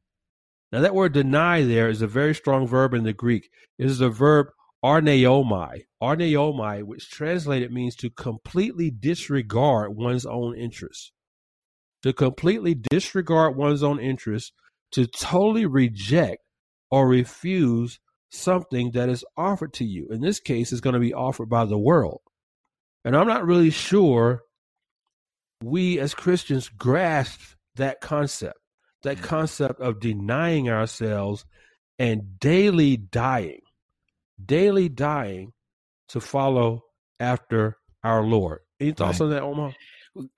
[0.72, 3.50] Now, that word deny there is a very strong verb in the Greek.
[3.78, 4.48] It is a verb
[4.84, 5.86] arneomai.
[6.04, 11.14] Arneomai, which translated means to completely disregard one's own interests.
[12.04, 14.52] To completely disregard one's own interests,
[14.92, 16.42] to totally reject
[16.92, 20.08] or refuse something that is offered to you.
[20.10, 22.22] In this case, it's going to be offered by the world.
[23.06, 24.42] And I'm not really sure
[25.64, 27.40] we as Christians grasp
[27.76, 28.60] that concept,
[29.04, 29.24] that mm.
[29.24, 31.46] concept of denying ourselves
[32.00, 33.62] and daily dying,
[34.44, 35.54] daily dying
[36.10, 36.84] to follow
[37.20, 38.60] after our Lord.
[38.80, 39.26] Any thoughts right.
[39.28, 39.74] on that, Omar?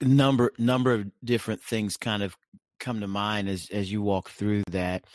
[0.01, 2.35] Number number of different things kind of
[2.79, 5.05] come to mind as as you walk through that.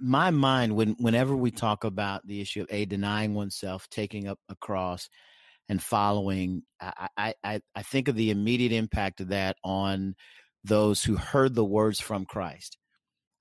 [0.00, 4.38] My mind, when whenever we talk about the issue of a denying oneself, taking up
[4.48, 5.08] a cross,
[5.70, 10.16] and following, I, I, I think of the immediate impact of that on
[10.64, 12.76] those who heard the words from Christ.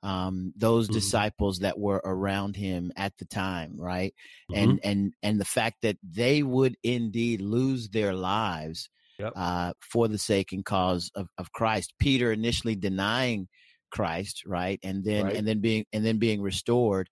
[0.04, 0.94] Um, those mm-hmm.
[0.94, 4.14] disciples that were around him at the time, right?
[4.52, 4.64] Mm-hmm.
[4.64, 8.90] And and and the fact that they would indeed lose their lives
[9.20, 9.34] yep.
[9.36, 11.94] uh, for the sake and cause of, of Christ.
[12.00, 13.48] Peter initially denying
[13.92, 15.36] Christ, right, and then right.
[15.36, 17.10] and then being and then being restored,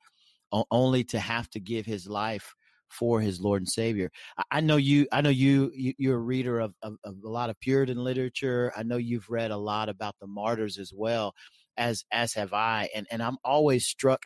[0.72, 2.53] only to have to give his life
[2.89, 4.10] for his Lord and Savior.
[4.51, 5.08] I know you.
[5.12, 5.72] I know you.
[5.74, 8.72] you are a reader of, of, of a lot of Puritan literature.
[8.78, 11.34] I know you've read a lot about the martyrs as well,
[11.78, 12.89] as as have I.
[12.95, 14.22] And and I'm always struck.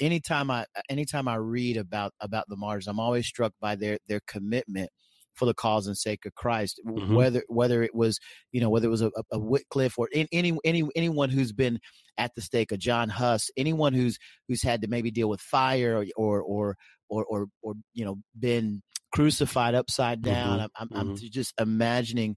[0.00, 4.20] Anytime I anytime I read about about the martyrs, I'm always struck by their their
[4.26, 4.90] commitment
[5.34, 6.80] for the cause and sake of Christ.
[6.86, 7.14] Mm-hmm.
[7.14, 8.18] Whether whether it was
[8.52, 11.78] you know whether it was a, a Wycliffe or any any anyone who's been
[12.18, 14.18] at the stake, a John Huss, anyone who's
[14.48, 16.76] who's had to maybe deal with fire or or or
[17.08, 18.82] or or, or you know been
[19.12, 20.58] crucified upside down.
[20.58, 20.66] Mm-hmm.
[20.76, 21.10] I'm, I'm, mm-hmm.
[21.10, 22.36] I'm just imagining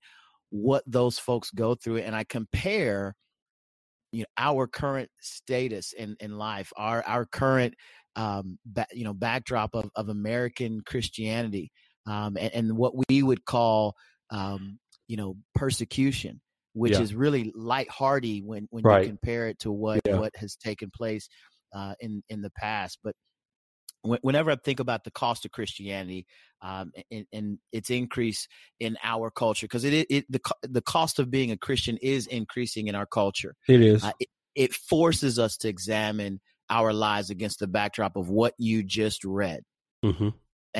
[0.50, 3.16] what those folks go through, and I compare
[4.12, 7.76] you know our current status in in life, our our current
[8.16, 11.72] um, ba- you know backdrop of of American Christianity
[12.08, 13.95] um, and, and, what we would call
[14.32, 16.41] um, you know persecution
[16.74, 17.01] which yeah.
[17.01, 19.03] is really lighthearted when when right.
[19.03, 20.18] you compare it to what yeah.
[20.18, 21.28] what has taken place
[21.76, 23.14] uh, in in the past but
[24.03, 26.26] whenever I think about the cost of Christianity
[26.62, 28.47] um, and, and, its increase
[28.80, 32.88] in our culture, because it, it, the the cost of being a Christian is increasing
[32.88, 33.55] in our culture.
[33.68, 34.03] It is.
[34.03, 36.39] Uh, it, it, forces us to examine
[36.70, 39.62] our lives against the backdrop of what you just read.
[40.05, 40.30] Mm-hmm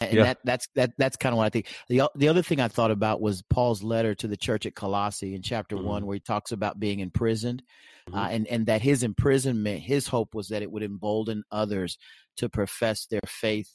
[0.04, 0.24] and yeah.
[0.24, 1.68] that that's that that's kind of what I think.
[1.90, 5.36] the The other thing I thought about was Paul's letter to the church at Colossae
[5.36, 5.86] in chapter mm-hmm.
[5.86, 7.64] one, where he talks about being imprisoned,
[8.08, 8.20] uh, mm-hmm.
[8.20, 11.98] uh, and and that his imprisonment, his hope was that it would embolden others
[12.38, 13.74] to profess their faith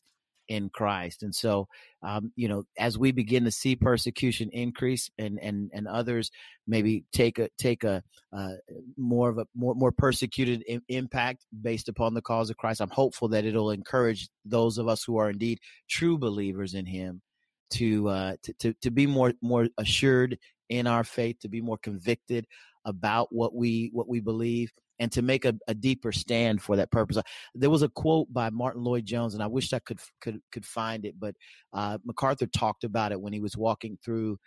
[0.52, 1.22] in Christ.
[1.22, 1.66] And so,
[2.02, 6.30] um, you know, as we begin to see persecution increase and and and others
[6.66, 8.02] maybe take a take a
[8.36, 8.56] uh,
[8.98, 13.28] more of a more more persecuted impact based upon the cause of Christ, I'm hopeful
[13.28, 17.22] that it'll encourage those of us who are indeed true believers in Him
[17.70, 20.38] to uh, to, to to be more more assured
[20.68, 22.46] in our faith, to be more convicted
[22.84, 26.90] about what we what we believe and to make a, a, deeper stand for that
[26.90, 27.18] purpose.
[27.54, 31.04] There was a quote by Martyn Lloyd-Jones, and I wish I could could could find
[31.04, 31.34] it, but
[31.72, 34.38] uh, MacArthur talked about it when he was walking through.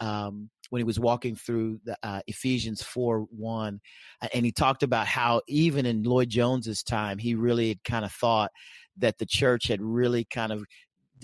[0.00, 3.80] Um, when he was walking through the uh, Ephesians 4 1,
[4.32, 8.10] and he talked about how even in Lloyd Jones's time, he really had kind of
[8.10, 8.50] thought
[8.98, 10.64] that the church had really kind of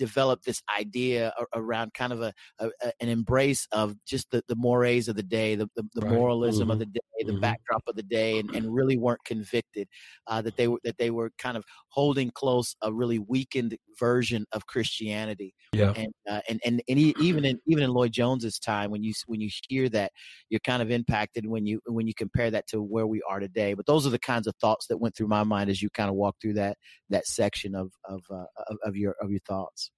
[0.01, 5.07] developed this idea around kind of a, a, an embrace of just the, the mores
[5.07, 6.11] of the day, the, the, the right.
[6.11, 6.71] moralism mm-hmm.
[6.71, 7.39] of the day, the mm-hmm.
[7.39, 9.87] backdrop of the day, and, and really weren't convicted
[10.25, 14.47] uh, that they were that they were kind of holding close a really weakened version
[14.53, 15.53] of Christianity.
[15.71, 19.13] Yeah, and uh, and and, and even in even in Lloyd Jones's time, when you
[19.27, 20.11] when you hear that,
[20.49, 23.75] you're kind of impacted when you when you compare that to where we are today.
[23.75, 26.09] But those are the kinds of thoughts that went through my mind as you kind
[26.09, 26.77] of walk through that
[27.11, 29.90] that section of of uh, of, of your of your thoughts.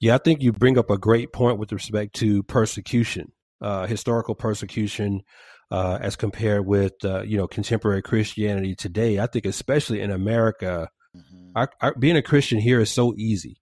[0.00, 4.34] Yeah, I think you bring up a great point with respect to persecution, uh, historical
[4.34, 5.22] persecution,
[5.70, 9.18] uh, as compared with uh, you know contemporary Christianity today.
[9.18, 11.50] I think, especially in America, mm-hmm.
[11.56, 13.60] our, our, being a Christian here is so easy.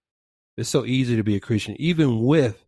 [0.56, 2.64] It's so easy to be a Christian, even with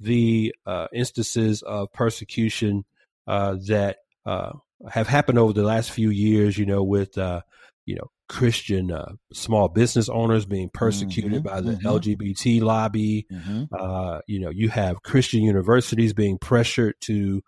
[0.00, 2.84] the uh, instances of persecution
[3.26, 4.52] uh, that uh,
[4.90, 6.58] have happened over the last few years.
[6.58, 11.72] You know, with you know Christian uh, small business owners being persecuted mm-hmm, by the
[11.72, 11.86] mm-hmm.
[11.86, 13.26] LGBT lobby.
[13.30, 13.64] Mm-hmm.
[13.78, 17.42] Uh, you know, you have Christian universities being pressured to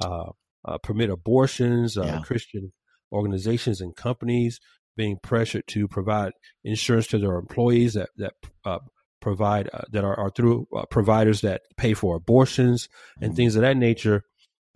[0.00, 0.30] uh,
[0.64, 1.98] uh permit abortions.
[1.98, 2.20] Uh, yeah.
[2.20, 2.72] Christian
[3.10, 4.60] organizations and companies
[4.96, 6.30] being pressured to provide
[6.62, 8.34] insurance to their employees that that
[8.64, 8.78] uh,
[9.20, 12.88] provide that are, are through providers that pay for abortions
[13.20, 13.36] and mm-hmm.
[13.36, 14.22] things of that nature.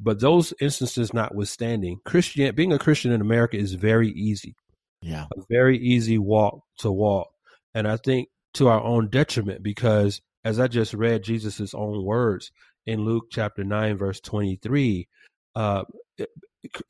[0.01, 4.57] But those instances notwithstanding, Christian being a Christian in America is very easy.
[5.03, 5.25] Yeah.
[5.37, 7.29] A very easy walk to walk.
[7.75, 12.51] And I think to our own detriment because as I just read Jesus' own words
[12.87, 15.09] in Luke chapter 9, verse 23,
[15.55, 15.85] uh,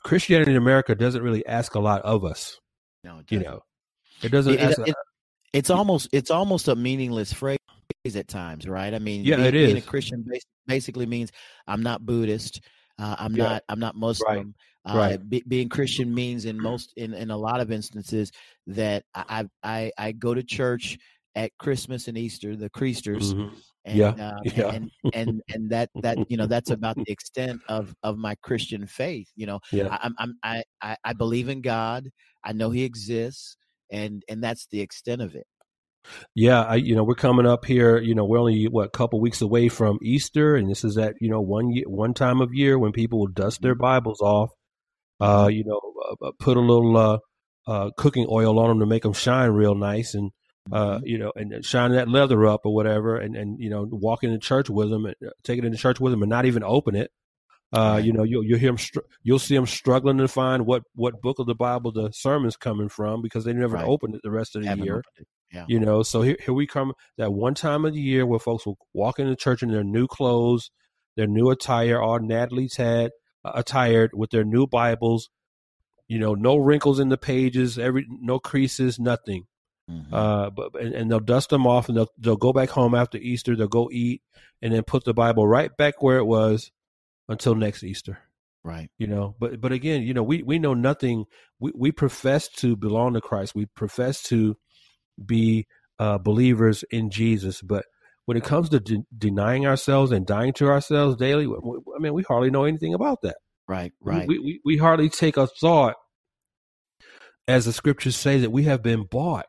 [0.03, 2.59] Christianity in America doesn't really ask a lot of us.
[3.05, 3.61] No, it You know,
[4.23, 4.95] it doesn't It- it-
[5.53, 7.59] it's almost it's almost a meaningless phrase
[8.15, 8.93] at times, right?
[8.95, 9.81] I mean, Yeah, being, it being a.
[9.83, 10.25] Christian
[10.67, 11.31] basically means
[11.67, 12.61] I'm not Buddhist,
[12.99, 13.45] uh, I'm Yeah.
[13.45, 14.55] not I'm not Muslim.
[14.85, 15.29] Uh, Right.
[15.31, 18.33] be, being Christian means in most in, in a lot of instances
[18.67, 20.99] that I I I go to church
[21.35, 23.53] at Christmas and Easter, the Creasters, Mhm.
[23.85, 24.71] and Yeah, uh, yeah.
[24.75, 28.87] and and and that that you know that's about the extent of of my Christian
[28.87, 29.29] faith.
[29.37, 29.89] You know, Yeah.
[29.91, 32.11] I, I'm I'm I, I I believe in God.
[32.45, 33.57] I know He exists,
[33.91, 35.47] and and that's the extent of it.
[36.35, 37.99] Yeah, I, you know, we're coming up here.
[37.99, 41.15] You know, we're only what a couple weeks away from Easter, and this is that
[41.21, 44.51] you know one year, one time of year when people will dust their Bibles off.
[45.23, 47.19] Uh, you know, uh, uh, put a little uh,
[47.67, 50.31] uh, cooking oil on them to make them shine real nice, and
[50.71, 51.03] uh, Mhm.
[51.05, 54.39] you know, and shine that leather up or whatever, and and you know, walk into
[54.39, 55.15] church with them, and
[55.45, 57.11] take it into church with them, and not even open it.
[57.73, 60.83] Uh, you know, you'll you'll hear them, str- you'll see them struggling to find what
[60.95, 63.87] what book of the Bible the sermon's coming from because they never Right.
[63.87, 65.03] opened it the rest of the Haven't year.
[65.53, 65.65] Yeah.
[65.69, 68.65] You know, so here, here we come that one time of the year where folks
[68.67, 70.71] will walk into church in their new clothes,
[71.17, 73.09] their new attire, all Natalie's uh,
[73.45, 75.31] attired with their new Bibles.
[76.09, 79.47] You know, no wrinkles in the pages, every no creases, nothing.
[79.91, 80.13] Mhm.
[80.13, 83.19] Uh, but and, and they'll dust them off and they'll they'll go back home after
[83.19, 83.57] Easter.
[83.57, 84.23] They'll go eat
[84.61, 86.71] and then put the Bible right back where it was
[87.29, 88.19] until next Easter
[88.65, 88.91] right.
[88.99, 91.25] you know but but again you know we we know nothing
[91.59, 94.57] we we profess to belong to christ we profess to
[95.25, 95.67] be
[95.99, 97.85] uh believers in jesus but
[98.27, 102.23] when it comes to de- denying ourselves and dying to ourselves daily I mean we
[102.23, 103.37] hardly know anything about that
[103.69, 103.93] Right.
[104.01, 104.27] Right.
[104.29, 105.95] we, we, we hardly take a thought
[107.49, 109.47] as the scriptures say that we have been bought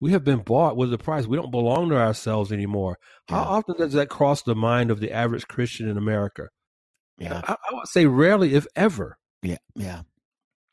[0.00, 2.98] we have been bought with a price we don't belong to ourselves anymore
[3.28, 6.48] how often does that cross the mind of the average christian in america
[7.18, 7.42] yeah.
[7.44, 9.58] I, I would say rarely if ever Yeah.
[9.76, 10.02] Yeah.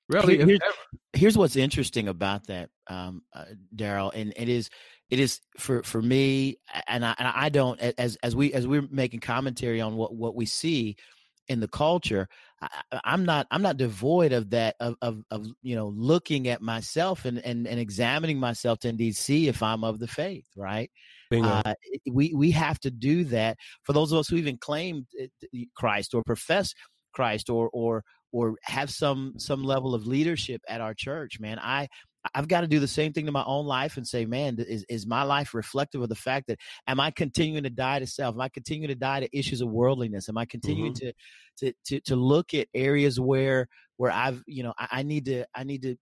[0.09, 3.45] rarely Here- if here's- ever here's what's interesting about that, um, uh,
[3.75, 4.69] Darrell, and it is
[5.09, 8.87] it is for for me, and I and I don't as as we as we're
[8.89, 10.97] making commentary on what what we see
[11.47, 12.27] in the culture.
[12.61, 12.67] I,
[13.03, 17.25] I'm not I'm not devoid of that of of, of you know looking at myself
[17.25, 20.91] and, and and examining myself to indeed see if I'm of the faith, right?
[21.45, 21.73] Uh,
[22.11, 25.07] we we have to do that for those of us who even claim
[25.75, 26.73] Christ or profess
[27.13, 31.39] Christ or or or have some some level of leadership at our church.
[31.39, 31.87] Man, I
[32.33, 34.85] I've got to do the same thing to my own life and say, man, is
[34.89, 38.35] is my life reflective of the fact that am I continuing to die to self?
[38.35, 40.29] Am I continuing to die to issues of worldliness?
[40.29, 41.13] Am I continuing to
[41.57, 43.67] to to to look at areas where
[43.97, 45.95] where I've you know I, I need to I need to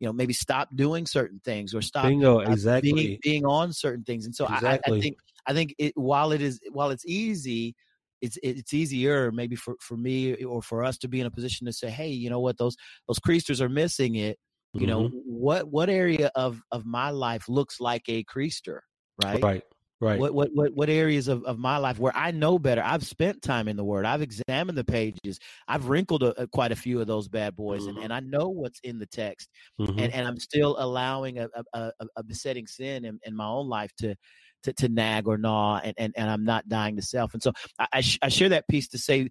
[0.00, 2.92] you know maybe stop doing certain things or stop Bingo, uh, exactly.
[2.92, 4.24] being being on certain things.
[4.26, 5.16] And so I- I, I think
[5.46, 7.74] I think it while it is while it's easy,
[8.20, 11.66] it's it's easier maybe for for me or for us to be in a position
[11.66, 12.76] to say, hey, you know what, those
[13.08, 14.38] those creasters are missing it.
[14.76, 15.12] You know Mhm.
[15.12, 18.80] what what area of of my life looks like a creaster,
[19.18, 19.42] right?
[19.42, 19.64] right,
[20.00, 20.24] right.
[20.24, 22.82] What, what what what areas of, of my life where I know better?
[22.84, 24.04] I've spent time in the Word.
[24.04, 25.38] I've examined the pages.
[25.68, 28.02] I've wrinkled a, a- quite a few of those bad boys, and, Mhm.
[28.02, 29.48] and I know what's in the text
[29.78, 29.98] Mhm.
[29.98, 33.68] and, and I'm still allowing a, a, a, a besetting sin in, in my own
[33.68, 34.16] life to,
[34.64, 37.34] to to nag or gnaw, and, and, and I'm not dying to self.
[37.34, 39.28] And so I, I, sh- I share that piece to say,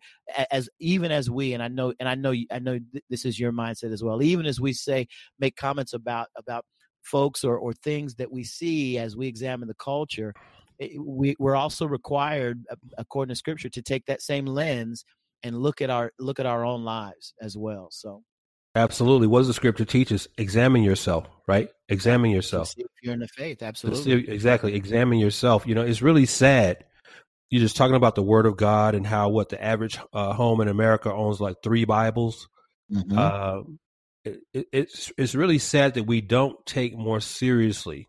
[0.51, 3.39] as even as we, and I know, and I know, I know th- this is
[3.39, 4.21] your mindset as well.
[4.21, 5.07] Even as we say,
[5.39, 6.65] make comments about about
[7.03, 10.33] folks or or things that we see as we examine the culture.
[10.79, 12.63] it- We, we're also required,
[12.97, 15.03] according to Scripture, to take that same lens
[15.43, 17.87] and look at our look at our own lives as well.
[17.91, 18.23] So,
[18.75, 19.27] Absolutely.
[19.27, 20.27] What does the scripture teach us?
[20.37, 21.69] Examine yourself, right?
[21.89, 22.69] Examine yourself.
[22.69, 24.29] see if you're in the faith, absolutely.
[24.29, 24.75] exactly.
[24.75, 25.67] Examine yourself.
[25.67, 26.85] You know, it's really sad.
[27.49, 30.61] You're just talking about the word of God and how what the average uh, home
[30.61, 32.47] in America owns like three Bibles.
[32.89, 33.17] Mhm.
[33.17, 33.63] Uh,
[34.23, 38.07] it, it, it's it's really sad that we don't take more seriously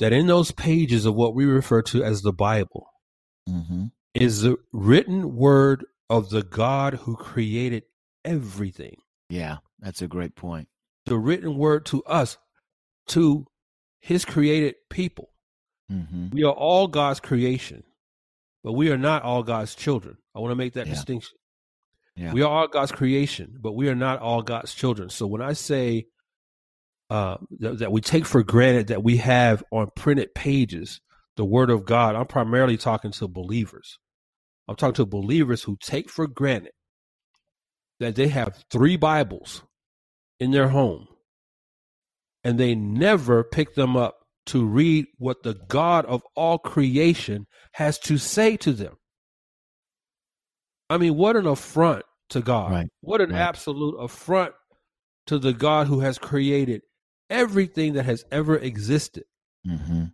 [0.00, 2.88] that in those pages of what we refer to as the Bible
[3.48, 3.84] Mm-hmm.
[4.14, 7.82] is the written word of the God who created
[8.24, 8.96] everything.
[9.28, 10.68] Yeah, that's a great point.
[11.06, 12.38] The written word to us,
[13.08, 13.46] to
[14.00, 15.30] his created people.
[15.90, 16.30] Mm-hmm.
[16.30, 17.84] We are all God's creation,
[18.62, 20.16] but we are not all God's children.
[20.34, 20.94] I want to make that Yeah.
[20.94, 21.36] distinction.
[22.16, 22.32] Yeah.
[22.32, 25.10] We are all God's creation, but we are not all God's children.
[25.10, 26.06] So when I say
[27.10, 31.00] uh, that, that we take for granted that we have on printed pages
[31.36, 33.98] the Word of God, I'm primarily talking to believers.
[34.68, 36.72] I'm talking to believers who take for granted
[38.00, 39.62] that they have three Bibles
[40.40, 41.08] in their home
[42.42, 47.98] and they never pick them up to read what the God of all creation has
[48.00, 48.96] to say to them.
[50.90, 52.70] I mean, what an affront to God.
[52.72, 52.88] Right.
[53.00, 53.38] What an Right.
[53.40, 54.54] absolute affront
[55.26, 56.82] to the God who has created
[57.30, 59.24] everything that has ever existed
[59.66, 60.04] Mm-hmm.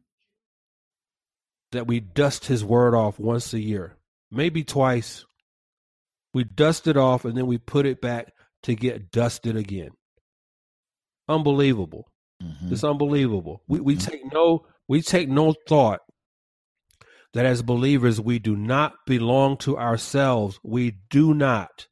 [1.73, 3.97] that we dust his word off once a year,
[4.31, 5.25] maybe twice.
[6.33, 8.33] We dust it off and then we put it back
[8.65, 9.91] to get dusted again.
[11.29, 12.07] Unbelievable.
[12.43, 12.73] Mm-hmm.
[12.73, 13.63] It's unbelievable.
[13.69, 14.07] We we Mhm.
[14.07, 16.01] take no we take no thought
[17.35, 20.59] that as believers we do not belong to ourselves.
[20.65, 21.87] We do not.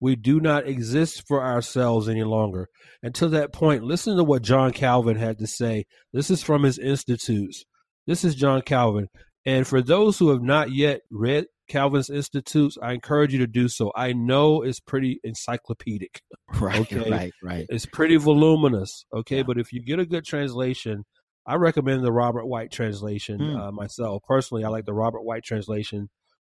[0.00, 2.68] We do not exist for ourselves any longer.
[3.02, 5.86] And to that point, listen to what John Calvin had to say.
[6.12, 7.64] This is from his Institutes.
[8.06, 9.08] This is John Calvin.
[9.46, 13.68] And for those who have not yet read Calvin's Institutes, I encourage you to do
[13.68, 13.90] so.
[13.96, 16.20] I know it's pretty encyclopedic.
[16.60, 17.10] Right, Okay.
[17.10, 17.66] right, right.
[17.68, 19.38] It's pretty voluminous, okay.
[19.38, 19.42] Yeah.
[19.44, 21.04] But if you get a good translation,
[21.46, 23.58] I recommend the Robert White translation Mm.
[23.58, 24.22] uh, myself.
[24.28, 26.10] Personally, I like the Robert White translation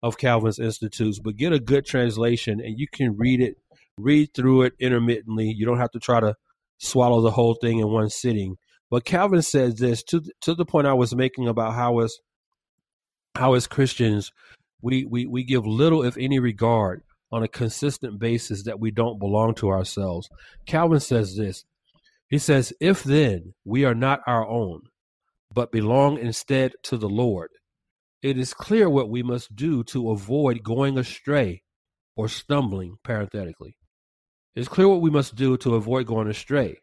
[0.03, 1.19] of Calvin's Institutes.
[1.19, 3.57] But get a good translation, and you can read it,
[3.97, 5.47] read through it intermittently.
[5.51, 6.35] You don't have to try to
[6.79, 8.57] swallow the whole thing in one sitting.
[8.91, 12.19] But Calvin says this to to the point I was making about how as
[13.35, 14.31] how as Christians
[14.87, 19.19] we we we give little if any regard on a consistent basis that we don't
[19.19, 20.29] belong to ourselves.
[20.65, 21.65] Calvin says this.
[22.29, 24.83] He says, If then we are not our own,
[25.53, 27.51] but belong instead to the Lord,
[28.23, 31.63] it is clear what we must do to avoid going astray
[32.17, 33.77] or stumbling, parenthetically.
[34.55, 36.79] It's clear what we must do to avoid going astray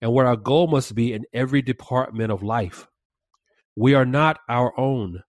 [0.00, 2.86] and what our goal must be in every department of life.
[3.76, 5.22] We are not our own.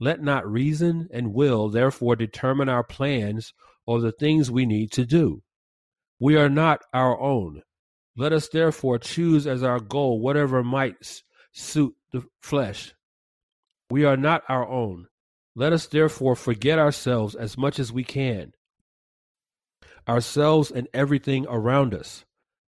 [0.00, 3.52] Let not reason and will therefore determine our plans
[3.86, 5.42] or the things we need to do.
[6.20, 7.62] We are not our own.
[8.16, 11.22] Let us therefore choose as our goal whatever might
[11.52, 12.94] suit the flesh.
[13.90, 15.06] We are not our own.
[15.54, 18.52] Let us therefore forget ourselves as much as we can,
[20.08, 22.24] ourselves and everything around us.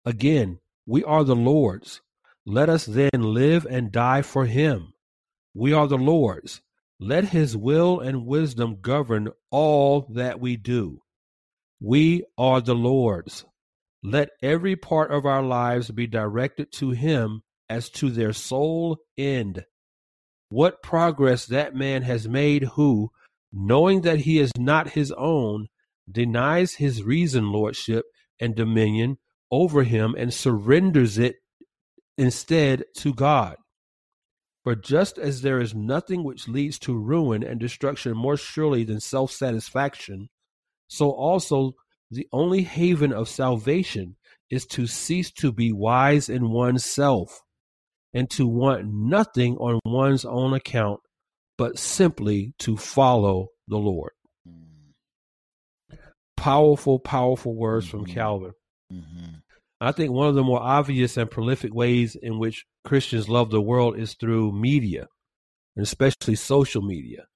[0.06, 2.02] Again, we are the Lord's.
[2.46, 4.94] Let us then live and die for Him.
[5.56, 6.62] We are the Lord's.
[7.00, 11.02] Let His will and wisdom govern all that we do.
[11.82, 13.46] We are the Lord's.
[14.04, 19.66] Let every part of our lives be directed to Him as to their sole end.
[20.50, 23.12] What progress that man has made who,
[23.52, 25.68] knowing that he is not his own,
[26.10, 28.06] denies his reason, lordship,
[28.39, 29.18] and dominion
[29.52, 31.38] over him and surrenders it
[32.18, 33.56] instead to God.
[34.66, 38.99] For just as there is nothing which leads to ruin and destruction more surely than
[38.99, 40.28] self satisfaction,
[40.88, 41.76] so also
[42.09, 44.16] the only haven of salvation
[44.49, 47.41] is to cease to be wise in oneself
[48.11, 50.99] and to want nothing on one's own account,
[51.59, 54.13] but simply to follow the Lord.
[56.38, 58.13] Powerful, powerful words from Mhm.
[58.13, 58.53] Calvin.
[58.91, 59.36] Mm-hmm.
[59.82, 63.62] I think one of the more obvious and prolific ways in which Christians love the
[63.62, 65.08] world is through media,
[65.76, 67.28] and especially social media.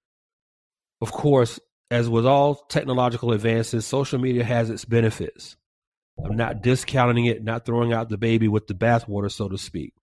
[1.02, 1.60] Of course,
[1.92, 5.58] as with all technological advances, social media has its benefits.
[6.24, 9.94] I'm not discounting it, not throwing out the baby with the bathwater, so to speak.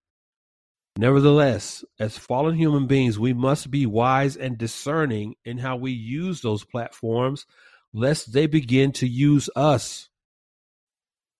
[0.99, 6.41] Nevertheless, as fallen human beings, we must be wise and discerning in how we use
[6.41, 7.45] those platforms,
[7.93, 10.09] lest they begin to use us.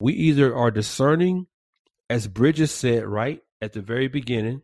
[0.01, 1.47] We either are discerning,
[2.11, 4.63] as Bridges said right at the very beginning,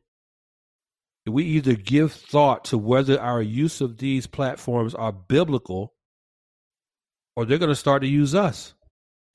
[1.27, 5.95] we either give thought to whether our use of these platforms are biblical
[7.37, 8.75] or they're going to start to use us.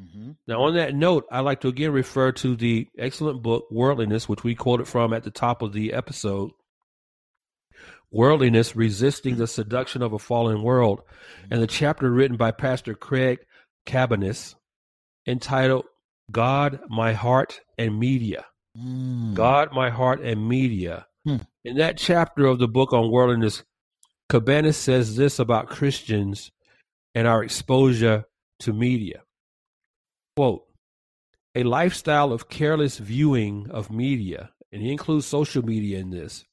[0.02, 0.32] Mm-hmm.
[0.48, 4.44] Now, on that note, I'd like to again refer to the excellent book, Worldliness, which
[4.44, 6.52] we quoted from at the top of the episode.
[8.12, 11.02] Worldliness, Resisting the Seduction of a Fallen World,
[11.50, 13.40] and the chapter written by Pastor Craig
[13.88, 14.56] Cabaniss
[15.28, 15.86] entitled
[16.32, 18.46] God, My Heart, and Media.
[18.78, 19.34] Mm.
[19.34, 21.06] God, My Heart, and Media.
[21.26, 21.38] Hmm.
[21.64, 23.64] In that chapter of the book on worldliness,
[24.32, 26.52] Cabaniss says this about Christians
[27.14, 28.26] and our exposure
[28.60, 29.22] to media.
[30.36, 30.64] Quote,
[31.56, 36.46] a lifestyle of careless viewing of media, and he includes social media in this.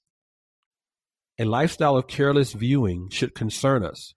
[1.39, 4.15] A lifestyle of careless viewing should concern us.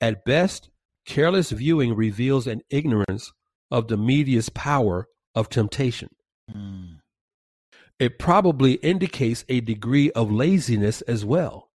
[0.00, 0.70] At best,
[1.04, 3.32] careless viewing reveals an ignorance
[3.70, 6.08] of the media's power of temptation.
[6.50, 6.98] Mm.
[7.98, 11.70] It probably indicates a degree of laziness as well.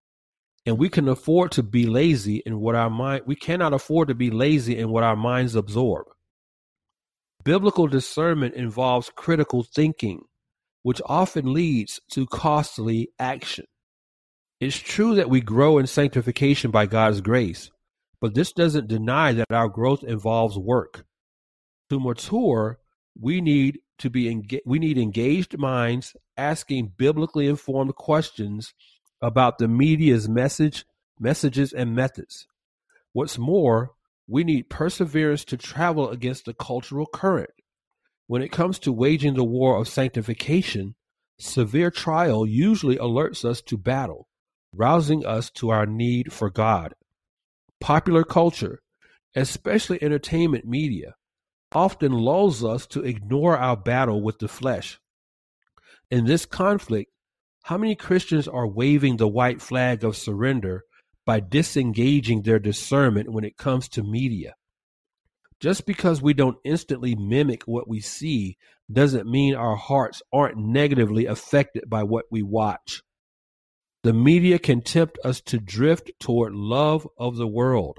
[0.65, 4.15] And we can afford to be lazy in what our mind we cannot afford to
[4.15, 6.07] be lazy in what our minds absorb.
[7.45, 10.23] Biblical discernment involves critical thinking,
[10.85, 13.65] which often leads to costly action.
[14.61, 17.73] It's true that we grow in sanctification by God's grace,
[18.21, 21.05] but this doesn't deny that our growth involves work.
[21.93, 22.79] To mature,
[23.21, 28.73] we need to be enga- we need engaged minds asking biblically informed questions
[29.21, 30.87] about the media's message,
[31.21, 32.47] messages and methods.
[33.13, 33.91] What's more,
[34.27, 37.51] we need perseverance to travel against the cultural current.
[38.27, 40.95] When it comes to waging the war of sanctification,
[41.39, 44.29] severe trial usually alerts us to battle,
[44.75, 46.95] rousing us to our need for God.
[47.83, 48.81] Popular culture,
[49.37, 51.17] especially entertainment media,
[51.75, 54.99] often lulls us to ignore our battle with the flesh.
[56.11, 57.11] In this conflict,
[57.65, 60.83] how many Christians are waving the white flag of surrender
[61.25, 64.55] by disengaging their discernment when it comes to media?
[65.61, 68.57] Just because we don't instantly mimic what we see
[68.91, 73.01] doesn't mean our hearts aren't negatively affected by what we watch.
[74.03, 77.99] The media can tempt us to drift toward love of the world.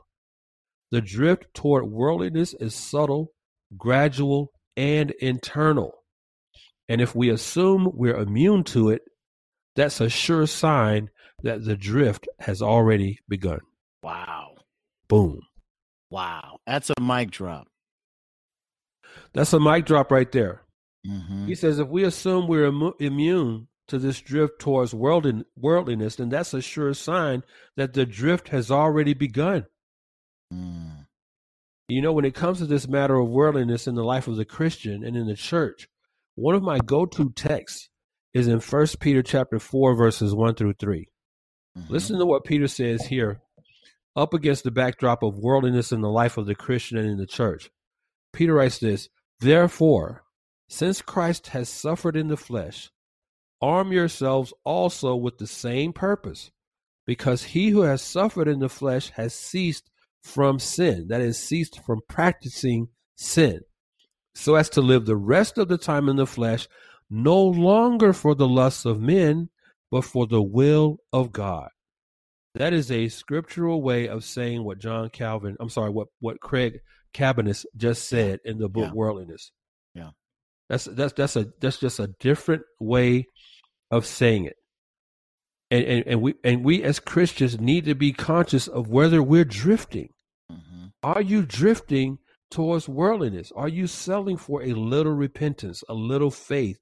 [0.91, 3.32] The drift toward worldliness is subtle,
[3.77, 5.93] gradual, and internal.
[6.89, 9.01] And if we assume we're immune to it,
[9.75, 11.09] that's a sure sign
[11.43, 13.59] that the drift has already begun.
[14.01, 14.55] Wow.
[15.07, 15.39] Boom.
[16.09, 16.59] Wow.
[16.67, 17.67] That's a mic drop.
[19.33, 20.61] That's a mic drop right there.
[21.07, 21.47] Mm-hmm.
[21.47, 26.29] He says if we assume we're Im- immune to this drift towards worldin- worldliness, then
[26.29, 27.43] that's a sure sign
[27.75, 29.65] that the drift has already begun.
[30.53, 30.82] Mm.
[31.93, 34.45] You know, when it comes to this matter of worldliness in the life of the
[34.45, 35.87] Christian and in the church,
[36.33, 37.87] one of my go-to texts
[38.33, 41.07] is in First Peter chapter 4 verses 1 through 3.
[41.77, 41.93] Mm-hmm.
[41.93, 43.41] Listen to what Peter says here
[44.15, 47.27] up against the backdrop of worldliness in the life of the Christian and in the
[47.27, 47.69] church.
[48.33, 49.09] Peter writes this,
[49.39, 50.23] Therefore,
[50.67, 52.89] since Christ has suffered in the flesh,
[53.61, 56.49] arm yourselves also with the same purpose,
[57.05, 59.91] because he who has suffered in the flesh has ceased
[60.23, 63.61] from sin, that is, ceased from practicing sin,
[64.33, 66.67] so as to live the rest of the time in the flesh,
[67.09, 69.49] no longer for the lusts of men,
[69.91, 71.69] but for the will of God.
[72.55, 76.79] That is a scriptural way of saying what John Calvin, I'm sorry, what, what Craig
[77.13, 78.93] Cabaniss just said in the book Yeah.
[78.93, 79.51] Worldliness.
[79.93, 80.09] Yeah.
[80.69, 83.27] That's that's that's a that's just a different way
[83.91, 84.55] of saying it.
[85.73, 89.43] And, and and we and we as Christians need to be conscious of whether we're
[89.43, 90.09] drifting.
[90.51, 90.85] Mm-hmm.
[91.01, 92.19] Are you drifting
[92.51, 93.51] towards worldliness?
[93.55, 96.77] Are you selling for a little repentance, a little faith,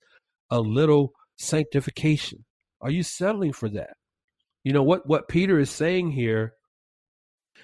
[0.49, 2.43] a little sanctification?
[2.81, 3.91] Are you settling for that?
[4.65, 6.51] You know what what Peter is saying here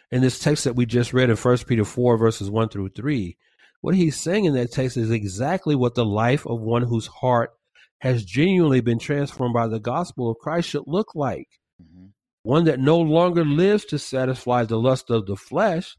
[0.09, 3.35] in this text that we just read in First Peter 4 verses 1 through 3.
[3.81, 7.51] What he's saying in that text is exactly what the life of one whose heart
[7.99, 11.47] has genuinely been transformed by the gospel of Christ should look like.
[11.81, 12.07] Mm-hmm.
[12.43, 15.97] One that no longer lives to satisfy the lust of the flesh,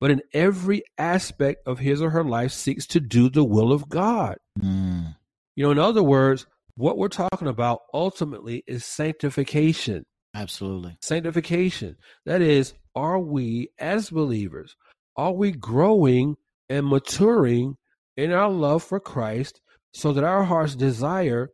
[0.00, 3.88] but in every aspect of his or her life seeks to do the will of
[3.88, 4.36] God.
[4.60, 5.16] Mm.
[5.56, 6.46] You know, in other words,
[6.76, 10.06] what we're talking about ultimately is sanctification.
[10.34, 10.96] Absolutely.
[11.02, 11.96] Sanctification.
[12.24, 14.76] That is, are we as believers,
[15.16, 16.36] are we growing
[16.68, 17.76] and maturing
[18.16, 19.60] in our love for Christ
[19.92, 21.50] so that our heart's desire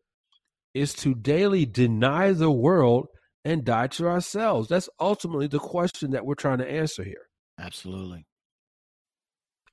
[0.74, 3.08] is to daily deny the world
[3.44, 4.68] and die to ourselves?
[4.68, 7.28] That's ultimately the question that we're trying to answer here.
[7.58, 8.26] Absolutely.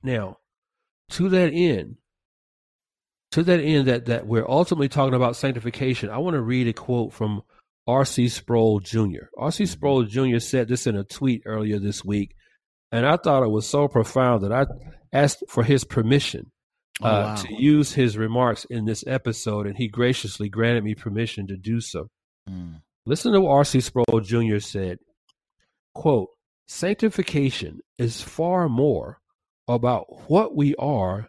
[0.02, 0.38] Now,
[1.10, 1.96] to that end,
[3.32, 6.72] to that end that, that we're ultimately talking about sanctification, I want to read a
[6.72, 7.42] quote from
[7.86, 8.28] R.C.
[8.28, 9.26] Sproul Jr.
[9.36, 9.64] R.C.
[9.64, 9.72] Mm-hmm.
[9.72, 10.38] Sproul Jr.
[10.38, 12.34] said this in a tweet earlier this week,
[12.92, 14.66] and I thought it was so profound that I
[15.12, 16.50] asked for his permission
[17.02, 17.34] Oh, uh, wow.
[17.34, 21.80] to use his remarks in this episode, and he graciously granted me permission to do
[21.80, 22.08] so.
[22.48, 22.82] Mm.
[23.04, 23.80] Listen to what R.C.
[23.80, 24.58] Sproul Jr.
[24.60, 24.98] said.
[25.92, 26.30] Quote,
[26.68, 29.18] sanctification is far more
[29.68, 31.28] about what we are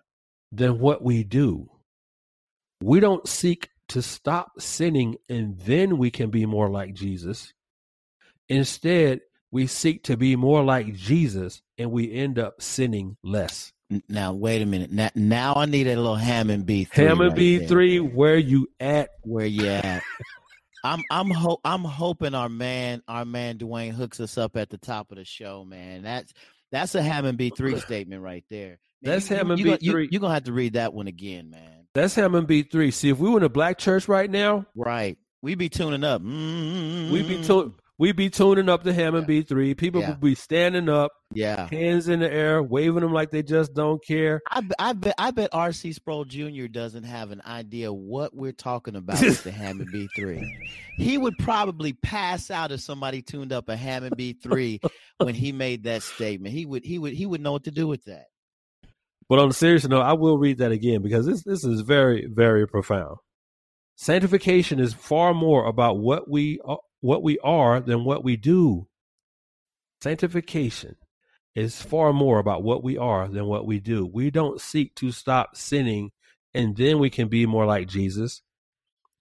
[0.51, 1.69] than what we do.
[2.81, 7.53] We don't seek to stop sinning and then we can be more like Jesus.
[8.49, 9.21] Instead,
[9.51, 13.71] we seek to be more like Jesus and we end up sinning less.
[14.09, 14.91] Now wait a minute.
[14.91, 17.05] Now, now I need a little Hammond B three.
[17.05, 17.99] Hammond right B three.
[17.99, 19.09] where you at?
[19.21, 20.01] Where you at?
[20.83, 24.77] I'm I'm ho- I'm hoping our man our man Dwayne hooks us up at the
[24.77, 26.01] top of the show, man.
[26.03, 26.33] That's
[26.71, 28.79] that's a Hammond B three statement right there.
[29.01, 29.77] Man, That's you- Hammond B3.
[29.81, 31.87] You, you're gonna have to read that one again, man.
[31.93, 32.89] That's Hammond B three.
[32.91, 35.17] See, if we were in a black church right now, Right.
[35.41, 36.21] we'd be tuning up.
[36.21, 37.11] Mm-hmm.
[37.13, 39.41] we be to- we be tuning up the Hammond Yeah.
[39.41, 39.77] B3.
[39.77, 40.09] People Yeah.
[40.09, 41.67] would be standing up, Yeah.
[41.69, 44.41] hands in the air, waving them like they just don't care.
[44.49, 46.67] I, I bet I bet RC Sproul Jr.
[46.67, 50.45] doesn't have an idea what we're talking about with the Hammond B3.
[50.97, 54.79] He would probably pass out if somebody tuned up a Hammond B3
[55.17, 56.53] when he made that statement.
[56.53, 58.27] He would he would he would know what to do with that.
[59.27, 62.27] But on a serious note, I will read that again because this this is very
[62.33, 63.17] very profound.
[63.97, 68.87] Sanctification is far more about what we are, what we are than what we do.
[70.01, 70.95] Sanctification
[71.53, 74.07] is far more about what we are than what we do.
[74.07, 76.11] We don't seek to stop sinning
[76.55, 78.41] and then we can be more like Jesus.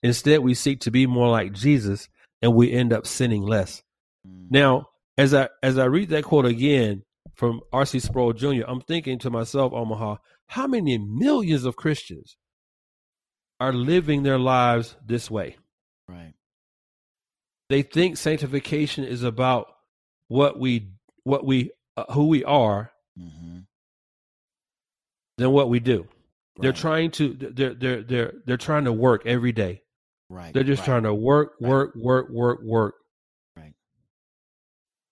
[0.02, 2.09] Instead, we seek to be more like Jesus
[2.40, 3.82] and we end up sinning less.
[4.27, 4.47] Mm.
[4.51, 4.89] Now,
[5.19, 7.02] as I as I read that quote again
[7.35, 7.98] from R.C.
[7.98, 10.16] Sproul Jr., I'm thinking to myself, Omaha,
[10.47, 12.39] how many millions of Christians
[13.61, 15.56] are living their lives this way?
[17.70, 17.76] Right.
[17.76, 19.68] They think sanctification is about
[20.28, 20.92] what we
[21.24, 23.60] what we uh, who we are hmm
[25.36, 26.06] than what we do.
[26.60, 29.82] They're trying to they're they're they're they're trying to work every day.
[30.30, 30.54] Right.
[30.54, 30.86] They're just right.
[30.86, 31.68] trying to work, Right.
[31.68, 32.94] work, work, work, work.
[33.56, 33.74] Right.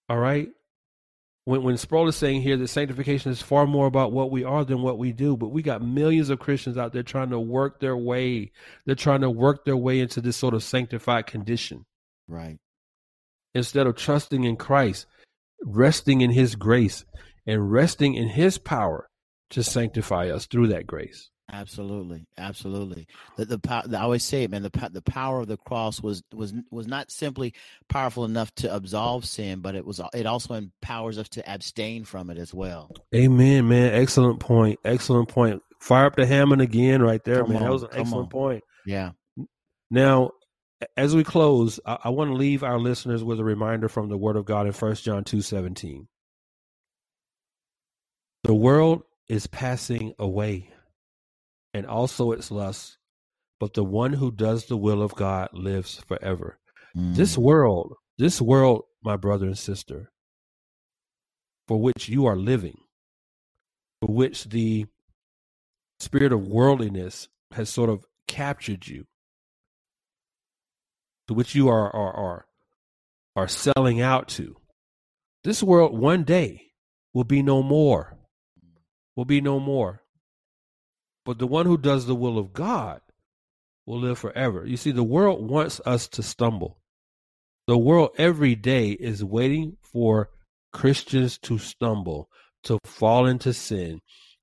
[0.08, 0.48] All right.
[1.44, 4.64] When when Sproul is saying here that sanctification is far more about what we are
[4.64, 7.80] than what we do, but we got millions of Christians out there trying to work
[7.80, 8.52] their way.
[8.86, 11.84] They're trying to work their way into this sort of sanctified condition
[12.28, 12.59] Right.
[13.55, 15.07] instead of trusting in Christ,
[15.65, 17.05] resting in His grace,
[17.47, 19.09] and resting in His power
[19.51, 21.28] to sanctify us through that grace.
[21.53, 23.07] Absolutely, absolutely.
[23.36, 24.62] The the pow- I always say it, man.
[24.62, 27.53] The the power of the cross was was was not simply
[27.90, 32.31] powerful enough to absolve sin, but it was it also empowers us to abstain from
[32.31, 32.90] it as well.
[33.15, 33.93] Amen, man.
[33.93, 34.78] Excellent point.
[34.85, 35.61] Excellent point.
[35.81, 37.62] Fire up the Hammond again, right there, Come man.
[37.65, 38.28] that was an excellent on.
[38.31, 38.65] point.
[38.86, 39.11] Yeah.
[39.90, 40.31] Now,
[40.96, 44.18] as we close, I, I want to leave our listeners with a reminder from the
[44.18, 46.09] Word of God in 1 John two seventeen.
[48.44, 50.70] The world is passing away,
[51.74, 52.98] and also its lusts,
[53.60, 56.59] but the one who does the will of God lives forever.
[56.94, 57.42] This Mm.
[57.42, 60.10] world, this world, my brother and sister,
[61.68, 62.78] for which you are living,
[64.00, 64.86] for which the
[66.00, 69.06] spirit of worldliness has sort of captured you,
[71.28, 72.47] to which you are are are,
[73.36, 74.57] are selling out to.
[75.44, 76.73] This world one day
[77.12, 78.16] will be no more.
[79.16, 80.03] Will be no more.
[81.24, 83.01] But the one who does the will of God
[83.86, 84.66] will live forever.
[84.66, 86.78] You see, the world wants us to stumble.
[87.66, 90.31] The world every day is waiting for
[90.73, 92.28] Christians to stumble,
[92.65, 94.01] to fall into sin,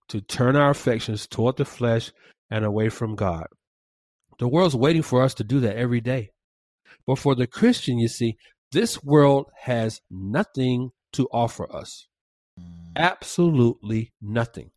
[0.10, 2.12] to turn our affections toward the flesh
[2.50, 3.48] and away from God.
[4.40, 6.32] The world's waiting for us to do that every day.
[7.10, 8.38] But for the Christian, you see,
[8.72, 12.07] this world has nothing to offer us.
[12.95, 14.69] Absolutely nothing.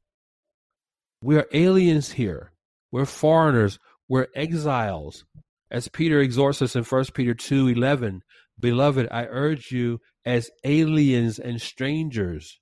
[1.23, 2.53] We're aliens here.
[2.91, 3.79] We're foreigners.
[4.09, 5.27] We're exiles.
[5.71, 8.23] As Peter exhorts us in 1 Peter 2 11,
[8.59, 12.59] Beloved, I urge you as aliens and strangers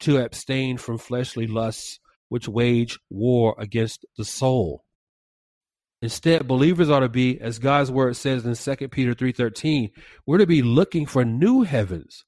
[0.00, 1.98] to abstain from fleshly lusts
[2.28, 4.84] which wage war against the soul.
[6.00, 9.90] Instead, believers ought to be, as God's word says in 2 Peter 3:13,
[10.26, 12.24] we're to be looking for new heavens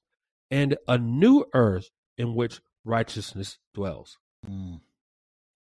[0.49, 4.17] and a new earth in which righteousness dwells.
[4.45, 4.81] Mm.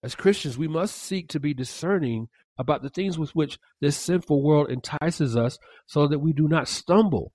[0.01, 4.41] As Christians, we must seek to be discerning about the things with which this sinful
[4.41, 7.33] world entices us so that we do not stumble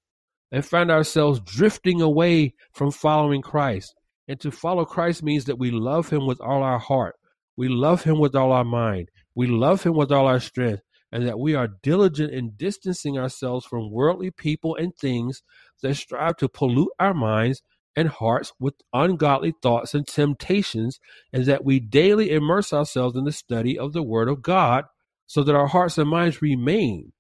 [0.51, 3.95] and find ourselves drifting away from following Christ.
[4.29, 7.17] And to follow Christ means that we love him with all our heart,
[7.57, 11.27] we love him with all our mind, we love him with all our strength, and
[11.27, 15.43] that we are diligent in distancing ourselves from worldly people and things
[15.83, 17.63] that strive to pollute our minds
[17.97, 20.99] and hearts with ungodly thoughts and temptations,
[21.33, 24.85] and that we daily immerse ourselves in the study of the Word of God
[25.27, 27.13] so that our hearts and minds remain,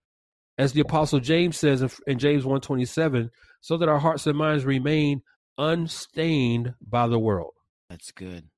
[0.58, 3.30] as the Apostle James says in, James 1.27,
[3.60, 5.22] so that our hearts and minds remain
[5.56, 7.52] unstained by the world.
[7.88, 8.48] That's good.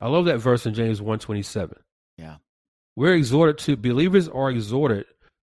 [0.00, 1.72] I love that verse in James 1.27.
[2.96, 5.06] We're exhorted to, believers are exhorted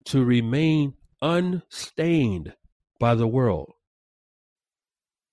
[0.06, 2.54] to remain unstained
[2.98, 3.72] by the world.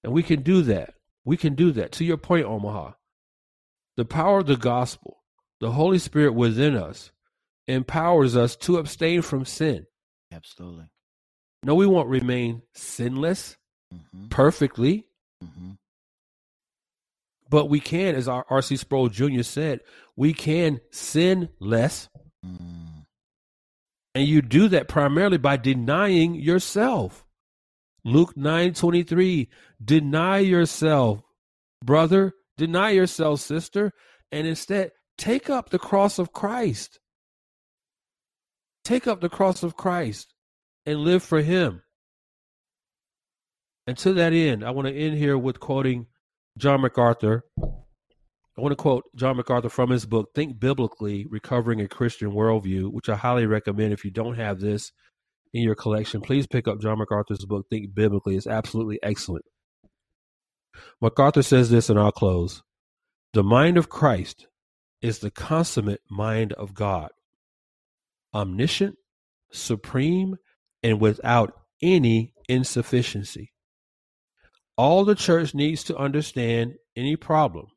[0.04, 0.94] And we can do that.
[1.26, 1.92] We can do that.
[1.94, 2.94] To your point, Omaha,
[3.98, 5.18] the power of the gospel,
[5.60, 7.12] the Holy Spirit within us,
[7.68, 9.86] empowers us to abstain from sin.
[10.32, 10.86] Absolutely.
[11.64, 13.58] No, we won't remain sinless
[13.92, 15.08] hmm perfectly,
[15.44, 15.72] hmm
[17.50, 18.78] but we can, as our R.C.
[18.78, 19.42] Sproul Jr.
[19.42, 19.82] said,
[20.16, 22.10] we can sin less.
[22.46, 23.06] Mm.
[24.16, 27.26] And you do that primarily by denying yourself.
[28.06, 29.48] Luke 9:23,
[29.84, 31.22] deny yourself,
[31.84, 33.92] brother, deny yourself, sister,
[34.32, 37.00] and instead take up the cross of Christ.
[38.84, 40.34] Take up the cross of Christ
[40.86, 41.84] and live for him.
[43.86, 46.08] And to that end, I want to end here with quoting
[46.60, 47.46] John MacArthur.
[47.58, 52.92] I want to quote John MacArthur from his book, Think Biblically Recovering a Christian Worldview,
[52.92, 54.92] which I highly recommend if you don't have this
[55.54, 56.20] in your collection.
[56.20, 58.36] Please pick up John MacArthur's book, Think Biblically.
[58.36, 59.46] It's absolutely excellent.
[61.02, 62.62] MacArthur says this, and I'll close
[63.32, 64.48] The mind of Christ
[65.02, 67.12] is the consummate mind of God,
[68.34, 68.98] omniscient,
[69.50, 70.36] supreme,
[70.84, 73.54] and without any insufficiency.
[74.80, 77.68] All the church needs to understand any problem,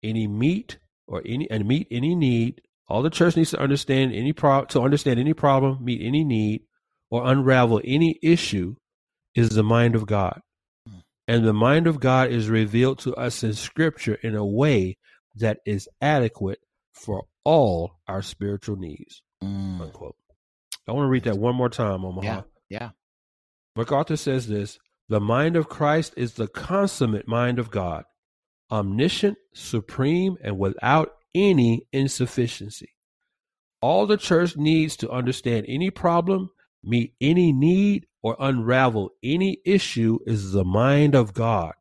[0.00, 0.78] any meet
[1.08, 2.62] or any and meet any need.
[2.88, 6.62] All the church needs to understand any pro to understand any problem, meet any need,
[7.10, 8.76] or unravel any issue
[9.34, 10.40] is the mind of God.
[11.26, 14.98] And the mind of God is revealed to us in scripture in a way
[15.34, 16.60] that is adequate
[16.92, 19.20] for all our spiritual needs.
[19.42, 19.80] Mm.
[19.80, 20.14] Unquote.
[20.86, 22.22] I want to read that one more time, Omaha.
[22.22, 22.42] Yeah.
[22.68, 22.90] Yeah.
[23.74, 24.78] MacArthur says this
[25.10, 28.04] the mind of Christ is the consummate mind of God,
[28.70, 32.90] omniscient, supreme, and without any insufficiency.
[33.82, 36.50] All the church needs to understand any problem,
[36.84, 41.72] meet any need, or unravel any issue is the mind of God.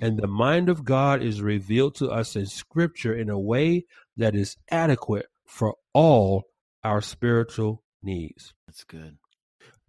[0.00, 3.84] And the mind of God is revealed to us in Scripture in a way
[4.16, 6.44] that is adequate for all
[6.82, 8.54] our spiritual needs.
[8.66, 9.18] That's good.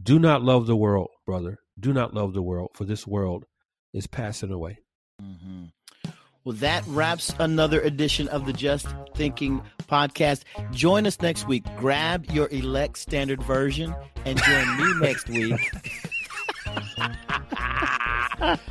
[0.02, 1.60] Do not love the world, brother.
[1.80, 3.46] Do not love the world, for this world
[3.94, 4.80] is passing away.
[5.22, 5.66] Mm-hmm.
[6.46, 10.44] Well, that wraps another edition of the Just Thinking podcast.
[10.72, 11.66] Join us next week.
[11.78, 13.96] Grab your elect standard version
[14.26, 15.60] and join me next week.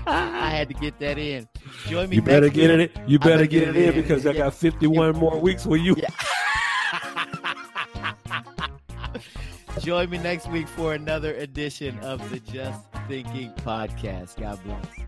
[0.06, 1.48] I had to get that in.
[1.88, 2.16] Join me.
[2.16, 2.92] You better get week.
[2.94, 3.08] it.
[3.08, 4.30] You better get, it in, in because yeah.
[4.30, 5.20] I got 51 yeah.
[5.20, 5.96] more weeks with you.
[5.98, 6.10] Yeah.
[9.80, 14.40] Join me next week for another edition of the Just Thinking podcast.
[14.40, 15.03] God bless.